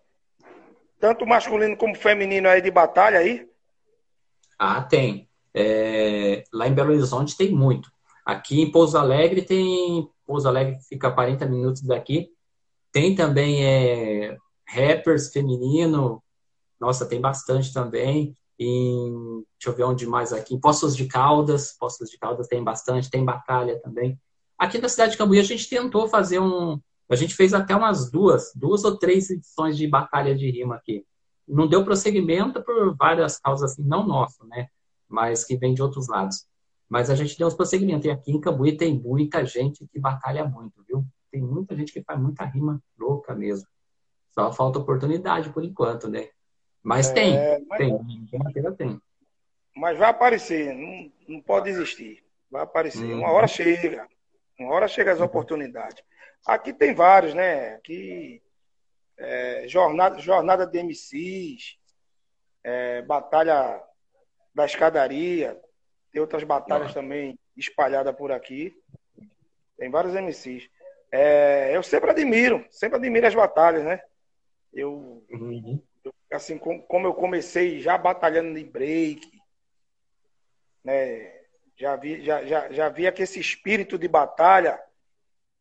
tanto 0.98 1.26
masculino 1.26 1.76
como 1.76 1.94
feminino 1.94 2.48
aí 2.48 2.60
de 2.60 2.70
batalha 2.70 3.18
aí. 3.18 3.48
Ah, 4.58 4.82
tem. 4.82 5.28
É, 5.54 6.42
lá 6.52 6.66
em 6.66 6.74
Belo 6.74 6.90
Horizonte 6.90 7.36
tem 7.36 7.52
muito. 7.52 7.92
Aqui 8.24 8.62
em 8.62 8.72
Pouso 8.72 8.96
Alegre 8.96 9.42
tem. 9.42 10.08
Pouso 10.26 10.48
Alegre 10.48 10.78
fica 10.88 11.08
a 11.08 11.12
40 11.12 11.46
minutos 11.46 11.82
daqui. 11.82 12.30
Tem 12.90 13.14
também 13.14 13.64
é, 13.64 14.36
rappers 14.66 15.32
feminino. 15.32 16.22
Nossa, 16.80 17.06
tem 17.06 17.20
bastante 17.20 17.72
também. 17.72 18.36
Em, 18.64 19.44
deixa 19.58 19.68
eu 19.68 19.74
ver 19.74 19.84
onde 19.84 20.06
mais 20.06 20.32
aqui. 20.32 20.54
Em 20.54 20.60
Poços 20.60 20.96
de 20.96 21.06
Caldas. 21.06 21.76
Poços 21.78 22.10
de 22.10 22.18
Caldas 22.18 22.48
tem 22.48 22.62
bastante. 22.62 23.10
Tem 23.10 23.24
Batalha 23.24 23.80
também. 23.80 24.18
Aqui 24.58 24.78
na 24.78 24.88
cidade 24.88 25.12
de 25.12 25.18
Cambuí 25.18 25.38
a 25.40 25.44
gente 25.44 25.68
tentou 25.68 26.08
fazer 26.08 26.38
um. 26.38 26.80
A 27.10 27.16
gente 27.16 27.34
fez 27.34 27.52
até 27.52 27.76
umas 27.76 28.10
duas, 28.10 28.52
duas 28.54 28.84
ou 28.84 28.96
três 28.96 29.28
edições 29.28 29.76
de 29.76 29.86
Batalha 29.86 30.34
de 30.34 30.50
Rima 30.50 30.76
aqui 30.76 31.04
não 31.46 31.66
deu 31.66 31.84
prosseguimento 31.84 32.62
por 32.62 32.96
várias 32.96 33.38
causas, 33.38 33.72
assim, 33.72 33.82
não 33.82 34.06
nosso, 34.06 34.44
né? 34.46 34.68
Mas 35.08 35.44
que 35.44 35.56
vem 35.56 35.74
de 35.74 35.82
outros 35.82 36.08
lados. 36.08 36.46
Mas 36.88 37.10
a 37.10 37.14
gente 37.14 37.36
deu 37.36 37.46
uns 37.46 37.54
prosseguimentos. 37.54 38.06
E 38.06 38.10
aqui 38.10 38.32
em 38.32 38.40
Cambuí 38.40 38.76
tem 38.76 38.98
muita 38.98 39.44
gente 39.44 39.86
que 39.86 39.98
batalha 39.98 40.44
muito, 40.44 40.82
viu? 40.86 41.04
Tem 41.30 41.42
muita 41.42 41.76
gente 41.76 41.92
que 41.92 42.02
faz 42.02 42.20
muita 42.20 42.44
rima 42.44 42.82
louca 42.98 43.34
mesmo. 43.34 43.66
Só 44.30 44.52
falta 44.52 44.78
oportunidade 44.78 45.50
por 45.50 45.64
enquanto, 45.64 46.08
né? 46.08 46.28
Mas 46.82 47.10
é, 47.10 47.14
tem, 47.14 47.66
mas... 47.66 47.78
tem, 47.78 48.74
tem. 48.74 49.00
Mas 49.74 49.98
vai 49.98 50.10
aparecer, 50.10 50.74
não, 50.74 51.12
não 51.28 51.40
pode 51.40 51.70
existir. 51.70 52.22
Vai 52.50 52.62
aparecer. 52.62 53.04
Hum. 53.04 53.18
Uma 53.20 53.30
hora 53.30 53.46
chega. 53.46 54.06
Uma 54.58 54.74
hora 54.74 54.88
chega 54.88 55.12
as 55.12 55.20
oportunidades. 55.20 56.02
Aqui 56.46 56.72
tem 56.72 56.94
vários, 56.94 57.34
né? 57.34 57.74
Aqui 57.74 58.42
é, 59.18 59.66
jornada, 59.68 60.18
jornada 60.18 60.66
de 60.66 60.82
MCs, 60.82 61.78
é, 62.64 63.02
batalha 63.02 63.82
da 64.54 64.64
escadaria, 64.64 65.58
tem 66.12 66.20
outras 66.20 66.44
batalhas 66.44 66.92
também 66.92 67.38
espalhadas 67.56 68.14
por 68.14 68.32
aqui. 68.32 68.74
Tem 69.78 69.90
vários 69.90 70.14
MCs. 70.14 70.68
É, 71.10 71.74
eu 71.74 71.82
sempre 71.82 72.10
admiro, 72.10 72.64
sempre 72.70 72.98
admiro 72.98 73.26
as 73.26 73.34
batalhas, 73.34 73.84
né? 73.84 74.00
Eu, 74.72 75.24
uhum. 75.30 75.82
Assim, 76.32 76.58
como, 76.58 76.82
como 76.82 77.06
eu 77.06 77.14
comecei 77.14 77.80
já 77.80 77.96
batalhando 77.96 78.58
em 78.58 78.64
break, 78.64 79.20
né? 80.84 81.40
Já 81.76 81.96
vi, 81.96 82.22
já, 82.22 82.44
já, 82.44 82.70
já 82.70 82.88
via 82.88 83.10
que 83.10 83.22
esse 83.22 83.40
espírito 83.40 83.98
de 83.98 84.06
batalha 84.06 84.80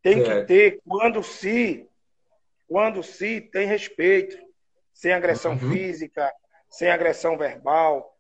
tem 0.02 0.24
que 0.24 0.44
ter 0.44 0.82
quando 0.86 1.24
se 1.24 1.88
quando 2.68 3.04
se 3.04 3.42
tem 3.42 3.68
respeito, 3.68 4.38
sem 4.94 5.12
agressão 5.12 5.54
uhum. 5.54 5.72
física, 5.72 6.32
sem 6.70 6.90
agressão 6.90 7.38
verbal, 7.38 8.18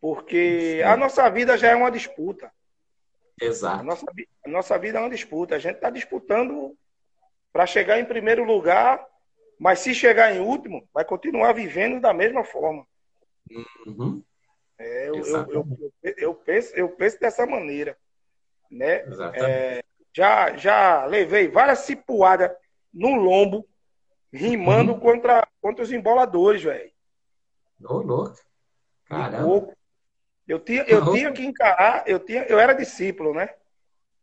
porque 0.00 0.80
a 0.84 0.96
nossa 0.96 1.28
vida 1.28 1.58
já 1.58 1.70
é 1.70 1.74
uma 1.74 1.90
disputa. 1.90 2.52
Exato. 3.40 3.80
A 3.80 3.82
nossa, 3.82 4.06
a 4.44 4.48
nossa 4.48 4.78
vida 4.78 4.98
é 4.98 5.00
uma 5.00 5.10
disputa. 5.10 5.56
A 5.56 5.58
gente 5.58 5.76
está 5.76 5.90
disputando 5.90 6.76
para 7.52 7.66
chegar 7.66 7.98
em 7.98 8.04
primeiro 8.04 8.44
lugar, 8.44 9.04
mas 9.60 9.80
se 9.80 9.94
chegar 9.94 10.34
em 10.34 10.40
último, 10.40 10.88
vai 10.90 11.04
continuar 11.04 11.52
vivendo 11.52 12.00
da 12.00 12.14
mesma 12.14 12.42
forma. 12.42 12.86
Uhum. 13.86 14.24
É, 14.78 15.10
eu, 15.10 15.16
eu, 15.16 15.66
eu, 16.02 16.14
eu, 16.16 16.34
penso, 16.34 16.74
eu 16.74 16.88
penso 16.88 17.20
dessa 17.20 17.44
maneira. 17.44 17.94
Né? 18.70 19.04
É, 19.34 19.84
já, 20.16 20.56
já 20.56 21.04
levei 21.04 21.48
várias 21.48 21.80
cipuadas 21.80 22.50
no 22.90 23.16
lombo, 23.16 23.68
rimando 24.32 24.92
uhum. 24.94 25.00
contra, 25.00 25.46
contra 25.60 25.84
os 25.84 25.92
emboladores, 25.92 26.62
velho. 26.62 26.90
Ô, 27.84 27.98
louco. 27.98 28.40
Caramba. 29.04 29.76
Eu 30.48 30.58
tinha, 30.58 30.84
eu 30.84 31.12
tinha 31.12 31.32
que 31.32 31.44
encarar, 31.44 32.04
eu, 32.06 32.18
tinha, 32.18 32.44
eu 32.44 32.58
era 32.58 32.72
discípulo, 32.72 33.34
né? 33.34 33.50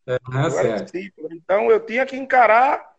É, 0.08 0.16
eu 0.16 0.60
era 0.60 0.84
discípulo. 0.84 1.30
Então 1.32 1.70
eu 1.70 1.86
tinha 1.86 2.08
que 2.08 2.18
encarar 2.18 2.97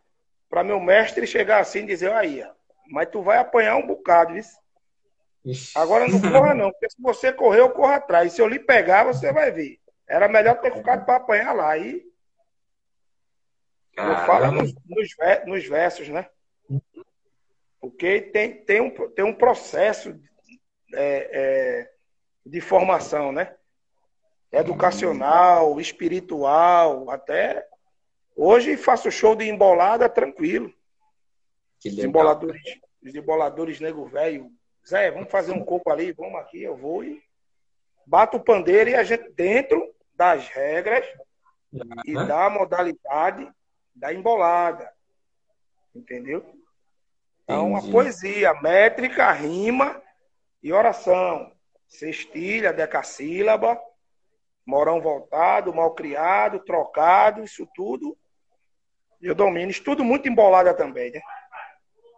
para 0.49 0.65
meu 0.65 0.81
mestre 0.81 1.27
chegar 1.27 1.61
assim 1.61 1.81
e 1.81 1.87
dizer, 1.87 2.13
aí, 2.13 2.45
mas 2.91 3.09
tu 3.11 3.23
vai 3.23 3.39
apanhar 3.39 3.77
um 3.77 3.87
bocado, 3.87 4.35
viu? 4.35 4.43
Agora 5.75 6.07
não 6.09 6.21
corra 6.21 6.55
não, 6.55 6.71
porque 6.71 6.91
se 6.91 7.01
você 7.01 7.33
correr, 7.33 7.61
eu 7.61 7.71
corro 7.71 7.93
atrás. 7.93 8.33
Se 8.33 8.43
eu 8.43 8.49
lhe 8.49 8.59
pegar, 8.59 9.05
você 9.05 9.33
vai 9.33 9.51
ver. 9.51 9.79
Era 10.07 10.29
melhor 10.29 10.61
ter 10.61 10.73
ficado 10.75 11.05
para 11.05 11.17
apanhar 11.17 11.55
lá. 11.55 11.77
E 11.77 12.03
eu 13.97 14.17
falo 14.27 14.53
nos, 14.53 14.75
nos, 14.87 15.09
nos, 15.47 15.67
versos, 15.67 16.09
né? 16.09 16.29
Porque 17.81 18.21
tem, 18.21 18.65
tem, 18.65 18.81
um, 18.81 18.91
tem 19.11 19.25
um 19.25 19.35
processo 19.35 20.19
é, 20.95 21.31
é, 21.33 21.91
de 22.45 22.61
formação, 22.61 23.33
né? 23.33 23.55
Educacional, 24.51 25.81
espiritual, 25.81 27.11
até. 27.11 27.68
Hoje 28.41 28.77
faço 28.77 29.11
show 29.11 29.35
de 29.35 29.49
embolada 29.49 30.09
tranquilo. 30.09 30.73
Que 31.81 31.89
os 31.89 31.99
emboladores, 31.99 32.63
os 33.03 33.13
emboladores 33.13 33.81
nego 33.81 34.07
velho. 34.07 34.49
Zé, 34.87 35.11
vamos 35.11 35.29
fazer 35.29 35.51
um 35.51 35.65
coco 35.65 35.91
ali, 35.91 36.13
vamos 36.13 36.39
aqui, 36.39 36.63
eu 36.63 36.77
vou 36.77 37.03
e 37.03 37.21
bato 38.07 38.37
o 38.37 38.41
pandeiro 38.41 38.91
e 38.91 38.95
a 38.95 39.03
gente 39.03 39.29
dentro 39.33 39.93
das 40.15 40.47
regras 40.47 41.05
uhum. 41.73 41.83
e 42.05 42.15
da 42.15 42.49
modalidade 42.49 43.51
da 43.93 44.15
embolada. 44.15 44.89
Entendeu? 45.93 46.45
Então, 47.43 47.73
Entendi. 47.73 47.89
a 47.89 47.91
poesia, 47.91 48.55
métrica, 48.63 49.33
rima 49.33 50.01
e 50.63 50.73
oração 50.73 51.53
cestilha, 51.89 52.73
decassílaba, 52.73 53.77
morão 54.65 55.01
voltado, 55.01 55.75
mal 55.75 55.93
criado, 55.93 56.61
trocado, 56.61 57.43
isso 57.43 57.69
tudo. 57.75 58.17
Eu 59.21 59.35
domino. 59.35 59.71
Estudo 59.71 60.05
muito 60.05 60.29
embolada 60.29 60.75
também, 60.75 61.11
né? 61.11 61.21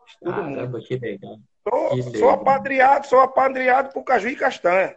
Estudo 0.06 0.32
Caramba, 0.32 0.68
muito. 0.68 0.86
Que 0.86 0.96
legal. 0.96 1.38
Sou, 1.68 1.90
que 1.90 2.18
sou 2.18 2.30
apadreado, 2.30 3.06
sou 3.06 3.20
apadreado 3.20 3.92
por 3.92 4.02
caju 4.02 4.28
e 4.28 4.36
castanha. 4.36 4.96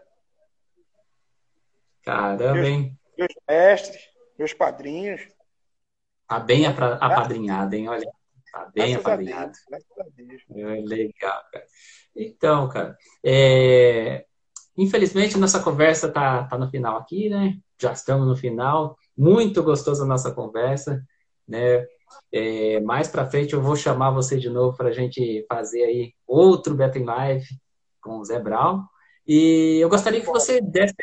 Caramba, 2.04 2.54
meus, 2.54 2.68
hein? 2.68 3.00
Meus 3.18 3.34
mestres, 3.48 4.10
meus 4.38 4.54
padrinhos. 4.54 5.22
Tá 6.28 6.40
bem 6.40 6.66
apadrinhado, 6.66 7.76
hein? 7.76 7.88
Olha. 7.88 8.12
Tá 8.52 8.70
bem 8.74 8.92
Graças 8.92 9.06
apadrinhado. 9.06 9.54
É 10.52 10.64
legal, 10.82 11.44
cara. 11.52 11.66
Então, 12.16 12.70
cara, 12.70 12.98
é, 13.26 14.26
Infelizmente, 14.78 15.38
nossa 15.38 15.62
conversa 15.62 16.08
está 16.08 16.46
tá 16.46 16.58
no 16.58 16.70
final 16.70 16.98
aqui, 16.98 17.30
né? 17.30 17.58
Já 17.80 17.94
estamos 17.94 18.28
no 18.28 18.36
final. 18.36 18.98
Muito 19.16 19.62
gostosa 19.62 20.04
a 20.04 20.08
nossa 20.08 20.32
conversa, 20.32 21.04
né? 21.48 21.86
É, 22.32 22.80
mais 22.82 23.08
para 23.08 23.30
frente 23.30 23.54
eu 23.54 23.62
vou 23.62 23.76
chamar 23.76 24.12
você 24.12 24.38
de 24.38 24.50
novo 24.50 24.76
para 24.76 24.90
a 24.90 24.92
gente 24.92 25.46
fazer 25.48 25.84
aí 25.84 26.14
outro 26.28 26.76
Betting 26.76 27.04
Live 27.04 27.46
com 28.02 28.18
o 28.18 28.26
Zé 28.26 28.40
Brown. 28.40 28.84
E 29.26 29.80
eu 29.82 29.90
gostaria 29.90 30.20
que 30.20 30.28
você 30.28 30.62
desse, 30.62 30.96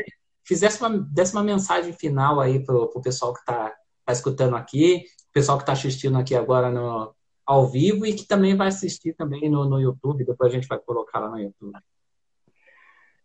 fizesse 0.44 0.80
uma, 0.80 0.98
desse 1.10 1.32
uma 1.32 1.44
mensagem 1.44 1.92
final 1.92 2.40
aí 2.40 2.64
para 2.64 2.74
o 2.74 3.00
pessoal 3.00 3.32
que 3.32 3.40
está 3.40 3.74
tá 4.04 4.12
escutando 4.12 4.56
aqui, 4.56 5.04
o 5.28 5.32
pessoal 5.32 5.56
que 5.56 5.62
está 5.62 5.72
assistindo 5.72 6.18
aqui 6.18 6.34
agora 6.34 6.70
no, 6.70 7.14
ao 7.46 7.66
vivo 7.66 8.06
e 8.06 8.14
que 8.14 8.26
também 8.26 8.56
vai 8.56 8.68
assistir 8.68 9.14
também 9.14 9.48
no, 9.48 9.64
no 9.64 9.80
YouTube, 9.80 10.24
depois 10.24 10.52
a 10.52 10.54
gente 10.54 10.68
vai 10.68 10.78
colocar 10.78 11.18
lá 11.18 11.28
no 11.30 11.38
YouTube. 11.38 11.78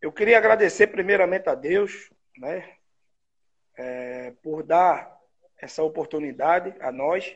Eu 0.02 0.12
queria 0.12 0.38
agradecer 0.38 0.88
primeiramente 0.88 1.50
a 1.50 1.56
Deus, 1.56 2.10
né, 2.38 2.76
é, 3.78 4.32
por 4.44 4.64
dar 4.64 5.16
essa 5.60 5.84
oportunidade 5.84 6.76
a 6.80 6.92
nós. 6.92 7.36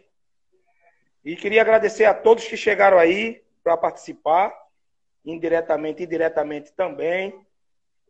E 1.24 1.36
queria 1.36 1.62
agradecer 1.62 2.06
a 2.06 2.14
todos 2.14 2.48
que 2.48 2.56
chegaram 2.56 2.98
aí 2.98 3.44
para 3.64 3.76
participar, 3.76 4.54
indiretamente 5.26 6.04
e 6.04 6.08
diretamente 6.08 6.72
também, 6.74 7.46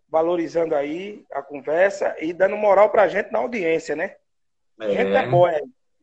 valorizando 0.08 0.76
aí 0.76 1.26
a 1.32 1.42
conversa 1.42 2.16
e 2.20 2.34
dando 2.34 2.56
moral 2.56 2.90
para 2.90 3.04
a 3.04 3.08
gente 3.08 3.32
na 3.32 3.40
audiência, 3.40 3.96
né? 3.96 4.16
É. 4.80 4.90
Gente 4.90 5.16
é 5.16 5.28
boa, 5.28 5.52
é. 5.52 5.62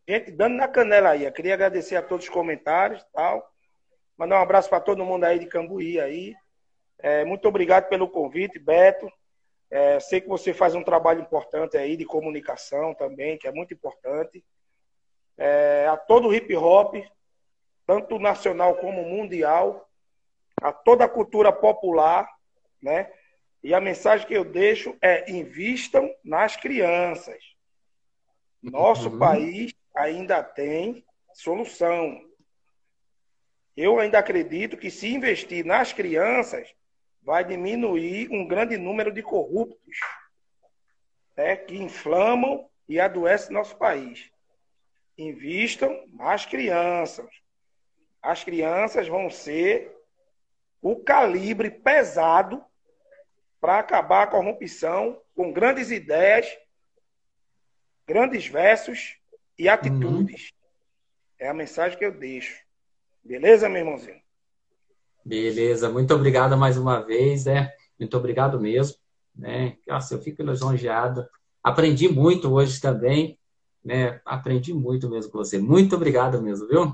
gente 0.08 0.30
dando 0.30 0.56
na 0.56 0.68
canela 0.68 1.10
aí. 1.10 1.24
Eu 1.24 1.32
queria 1.32 1.54
agradecer 1.54 1.96
a 1.96 2.02
todos 2.02 2.26
os 2.26 2.30
comentários 2.30 3.02
e 3.02 3.12
tal. 3.12 3.50
Mandar 4.16 4.38
um 4.38 4.42
abraço 4.42 4.68
para 4.68 4.80
todo 4.80 5.04
mundo 5.04 5.24
aí 5.24 5.38
de 5.38 5.46
Cambuí 5.46 6.00
aí. 6.00 6.34
É, 6.98 7.24
muito 7.24 7.46
obrigado 7.46 7.88
pelo 7.88 8.08
convite, 8.08 8.58
Beto. 8.58 9.10
É, 9.70 9.98
sei 10.00 10.20
que 10.20 10.28
você 10.28 10.54
faz 10.54 10.74
um 10.74 10.82
trabalho 10.82 11.20
importante 11.20 11.76
aí 11.76 11.96
de 11.96 12.04
comunicação 12.04 12.94
também, 12.94 13.36
que 13.36 13.48
é 13.48 13.52
muito 13.52 13.74
importante. 13.74 14.44
É, 15.38 15.86
a 15.86 15.96
todo 15.96 16.28
o 16.28 16.34
hip 16.34 16.54
hop, 16.56 16.94
tanto 17.86 18.18
nacional 18.18 18.76
como 18.76 19.04
mundial, 19.04 19.88
a 20.60 20.72
toda 20.72 21.04
a 21.04 21.08
cultura 21.08 21.52
popular, 21.52 22.28
né? 22.82 23.12
E 23.62 23.74
a 23.74 23.80
mensagem 23.80 24.26
que 24.26 24.34
eu 24.34 24.44
deixo 24.44 24.96
é: 25.00 25.30
invistam 25.30 26.10
nas 26.24 26.56
crianças. 26.56 27.42
Nosso 28.62 29.10
uhum. 29.10 29.18
país 29.18 29.74
ainda 29.94 30.42
tem 30.42 31.04
solução. 31.34 32.20
Eu 33.76 33.98
ainda 33.98 34.18
acredito 34.18 34.76
que 34.76 34.90
se 34.90 35.12
investir 35.12 35.64
nas 35.64 35.92
crianças, 35.92 36.74
vai 37.22 37.44
diminuir 37.44 38.28
um 38.30 38.46
grande 38.46 38.78
número 38.78 39.12
de 39.12 39.22
corruptos 39.22 39.98
né, 41.36 41.56
que 41.56 41.76
inflamam 41.76 42.70
e 42.88 42.98
adoecem 42.98 43.52
nosso 43.52 43.76
país. 43.76 44.30
Invistam 45.18 46.06
nas 46.12 46.44
crianças. 46.44 47.26
As 48.22 48.44
crianças 48.44 49.08
vão 49.08 49.30
ser 49.30 49.94
o 50.82 50.96
calibre 50.96 51.70
pesado 51.70 52.62
para 53.60 53.78
acabar 53.78 54.22
a 54.24 54.26
corrupção 54.26 55.20
com 55.34 55.52
grandes 55.52 55.90
ideias, 55.90 56.46
grandes 58.06 58.46
versos 58.46 59.16
e 59.58 59.68
atitudes. 59.68 60.50
Uhum. 60.50 60.56
É 61.38 61.48
a 61.48 61.54
mensagem 61.54 61.98
que 61.98 62.04
eu 62.04 62.12
deixo. 62.12 62.64
Beleza, 63.24 63.68
meu 63.68 63.78
irmãozinho? 63.78 64.20
Beleza, 65.24 65.90
muito 65.90 66.14
obrigado 66.14 66.56
mais 66.56 66.76
uma 66.76 67.00
vez, 67.00 67.46
é. 67.46 67.74
Muito 67.98 68.16
obrigado 68.16 68.60
mesmo, 68.60 68.96
né? 69.34 69.76
Nossa, 69.86 70.14
eu 70.14 70.22
fico 70.22 70.42
lisonjeado. 70.42 71.28
Aprendi 71.62 72.08
muito 72.08 72.52
hoje 72.52 72.80
também, 72.80 73.36
né? 73.86 74.20
Aprendi 74.24 74.74
muito 74.74 75.08
mesmo 75.08 75.30
com 75.30 75.38
você. 75.38 75.58
Muito 75.60 75.94
obrigado 75.94 76.42
mesmo, 76.42 76.66
viu? 76.66 76.92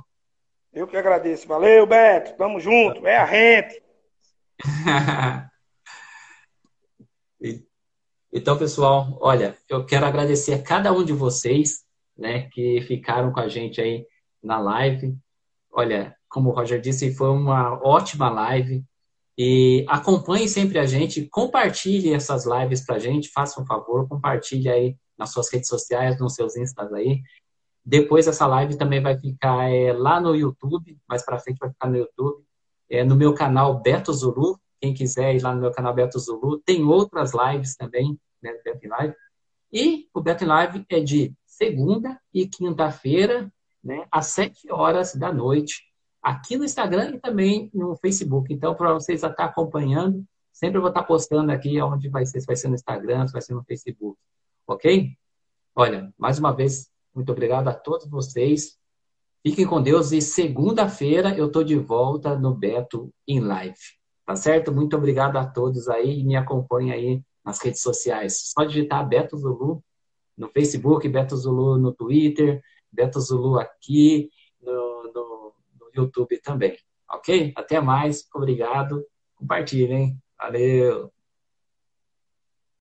Eu 0.70 0.86
que 0.86 0.94
agradeço. 0.94 1.48
Valeu, 1.48 1.86
Beto. 1.86 2.36
Tamo 2.36 2.60
junto. 2.60 3.06
É 3.06 3.16
a 3.16 3.24
gente. 3.26 3.82
então, 8.30 8.58
pessoal, 8.58 9.16
olha, 9.22 9.56
eu 9.70 9.86
quero 9.86 10.04
agradecer 10.04 10.52
a 10.52 10.62
cada 10.62 10.92
um 10.92 11.02
de 11.02 11.14
vocês, 11.14 11.82
né, 12.16 12.50
que 12.50 12.82
ficaram 12.82 13.32
com 13.32 13.40
a 13.40 13.48
gente 13.48 13.80
aí 13.80 14.06
na 14.42 14.58
live. 14.58 15.16
Olha, 15.72 16.14
como 16.28 16.50
o 16.50 16.52
Roger 16.52 16.78
disse, 16.78 17.14
foi 17.14 17.30
uma 17.30 17.80
ótima 17.82 18.28
live. 18.28 18.84
E 19.38 19.86
acompanhe 19.88 20.46
sempre 20.46 20.78
a 20.78 20.84
gente, 20.84 21.26
compartilhe 21.30 22.12
essas 22.12 22.44
lives 22.44 22.84
para 22.84 22.96
a 22.96 22.98
gente, 22.98 23.30
faça 23.30 23.62
um 23.62 23.64
favor, 23.64 24.06
compartilhe 24.06 24.68
aí 24.68 24.94
nas 25.22 25.32
suas 25.32 25.50
redes 25.52 25.68
sociais, 25.68 26.18
nos 26.18 26.34
seus 26.34 26.56
instas 26.56 26.92
aí. 26.92 27.22
Depois 27.84 28.26
essa 28.26 28.46
live 28.46 28.76
também 28.76 29.00
vai 29.00 29.16
ficar 29.16 29.70
é, 29.70 29.92
lá 29.92 30.20
no 30.20 30.34
YouTube, 30.34 30.98
mais 31.08 31.24
para 31.24 31.38
frente 31.38 31.58
vai 31.58 31.70
ficar 31.70 31.88
no 31.88 31.96
YouTube, 31.96 32.44
é, 32.90 33.04
no 33.04 33.14
meu 33.14 33.32
canal 33.34 33.80
Beto 33.80 34.12
Zulu. 34.12 34.58
Quem 34.80 34.92
quiser 34.92 35.34
ir 35.36 35.42
lá 35.42 35.54
no 35.54 35.60
meu 35.60 35.70
canal 35.70 35.94
Beto 35.94 36.18
Zulu, 36.18 36.60
tem 36.64 36.82
outras 36.82 37.32
lives 37.32 37.76
também, 37.76 38.18
né, 38.42 38.52
Beto 38.64 38.88
Live. 38.88 39.14
E 39.72 40.08
o 40.12 40.20
Beto 40.20 40.44
Live 40.44 40.84
é 40.88 41.00
de 41.00 41.32
segunda 41.46 42.20
e 42.34 42.46
quinta-feira, 42.48 43.52
né, 43.82 44.06
às 44.10 44.26
sete 44.26 44.70
horas 44.72 45.14
da 45.14 45.32
noite 45.32 45.84
aqui 46.20 46.56
no 46.56 46.64
Instagram 46.64 47.14
e 47.14 47.20
também 47.20 47.70
no 47.72 47.96
Facebook. 47.96 48.52
Então, 48.52 48.74
para 48.74 48.92
vocês 48.92 49.22
estar 49.22 49.44
acompanhando, 49.44 50.24
sempre 50.52 50.78
vou 50.80 50.88
estar 50.88 51.04
postando 51.04 51.50
aqui 51.50 51.80
onde 51.80 52.08
vai 52.08 52.26
ser, 52.26 52.40
se 52.40 52.46
vai 52.46 52.56
ser 52.56 52.68
no 52.68 52.74
Instagram, 52.74 53.26
se 53.26 53.32
vai 53.32 53.42
ser 53.42 53.54
no 53.54 53.64
Facebook. 53.64 54.18
Ok? 54.66 55.16
Olha, 55.74 56.12
mais 56.18 56.38
uma 56.38 56.52
vez, 56.52 56.90
muito 57.14 57.32
obrigado 57.32 57.68
a 57.68 57.74
todos 57.74 58.08
vocês. 58.08 58.78
Fiquem 59.42 59.66
com 59.66 59.82
Deus 59.82 60.12
e 60.12 60.20
segunda-feira 60.20 61.36
eu 61.36 61.46
estou 61.46 61.64
de 61.64 61.76
volta 61.76 62.38
no 62.38 62.54
Beto 62.54 63.12
em 63.26 63.40
Live. 63.40 63.78
Tá 64.24 64.36
certo? 64.36 64.72
Muito 64.72 64.96
obrigado 64.96 65.36
a 65.36 65.44
todos 65.44 65.88
aí 65.88 66.20
e 66.20 66.24
me 66.24 66.36
acompanhem 66.36 66.92
aí 66.92 67.22
nas 67.44 67.60
redes 67.60 67.82
sociais. 67.82 68.52
Só 68.52 68.64
digitar 68.64 69.06
Beto 69.08 69.36
Zulu 69.36 69.82
no 70.36 70.48
Facebook, 70.48 71.08
Beto 71.08 71.36
Zulu 71.36 71.76
no 71.76 71.92
Twitter, 71.92 72.62
Beto 72.90 73.20
Zulu 73.20 73.58
aqui 73.58 74.30
no, 74.60 75.02
no, 75.12 75.54
no 75.80 75.90
YouTube 75.94 76.38
também. 76.40 76.76
Ok? 77.10 77.52
Até 77.56 77.80
mais. 77.80 78.26
Obrigado. 78.34 79.04
Compartilhem. 79.34 80.16
Valeu. 80.38 81.12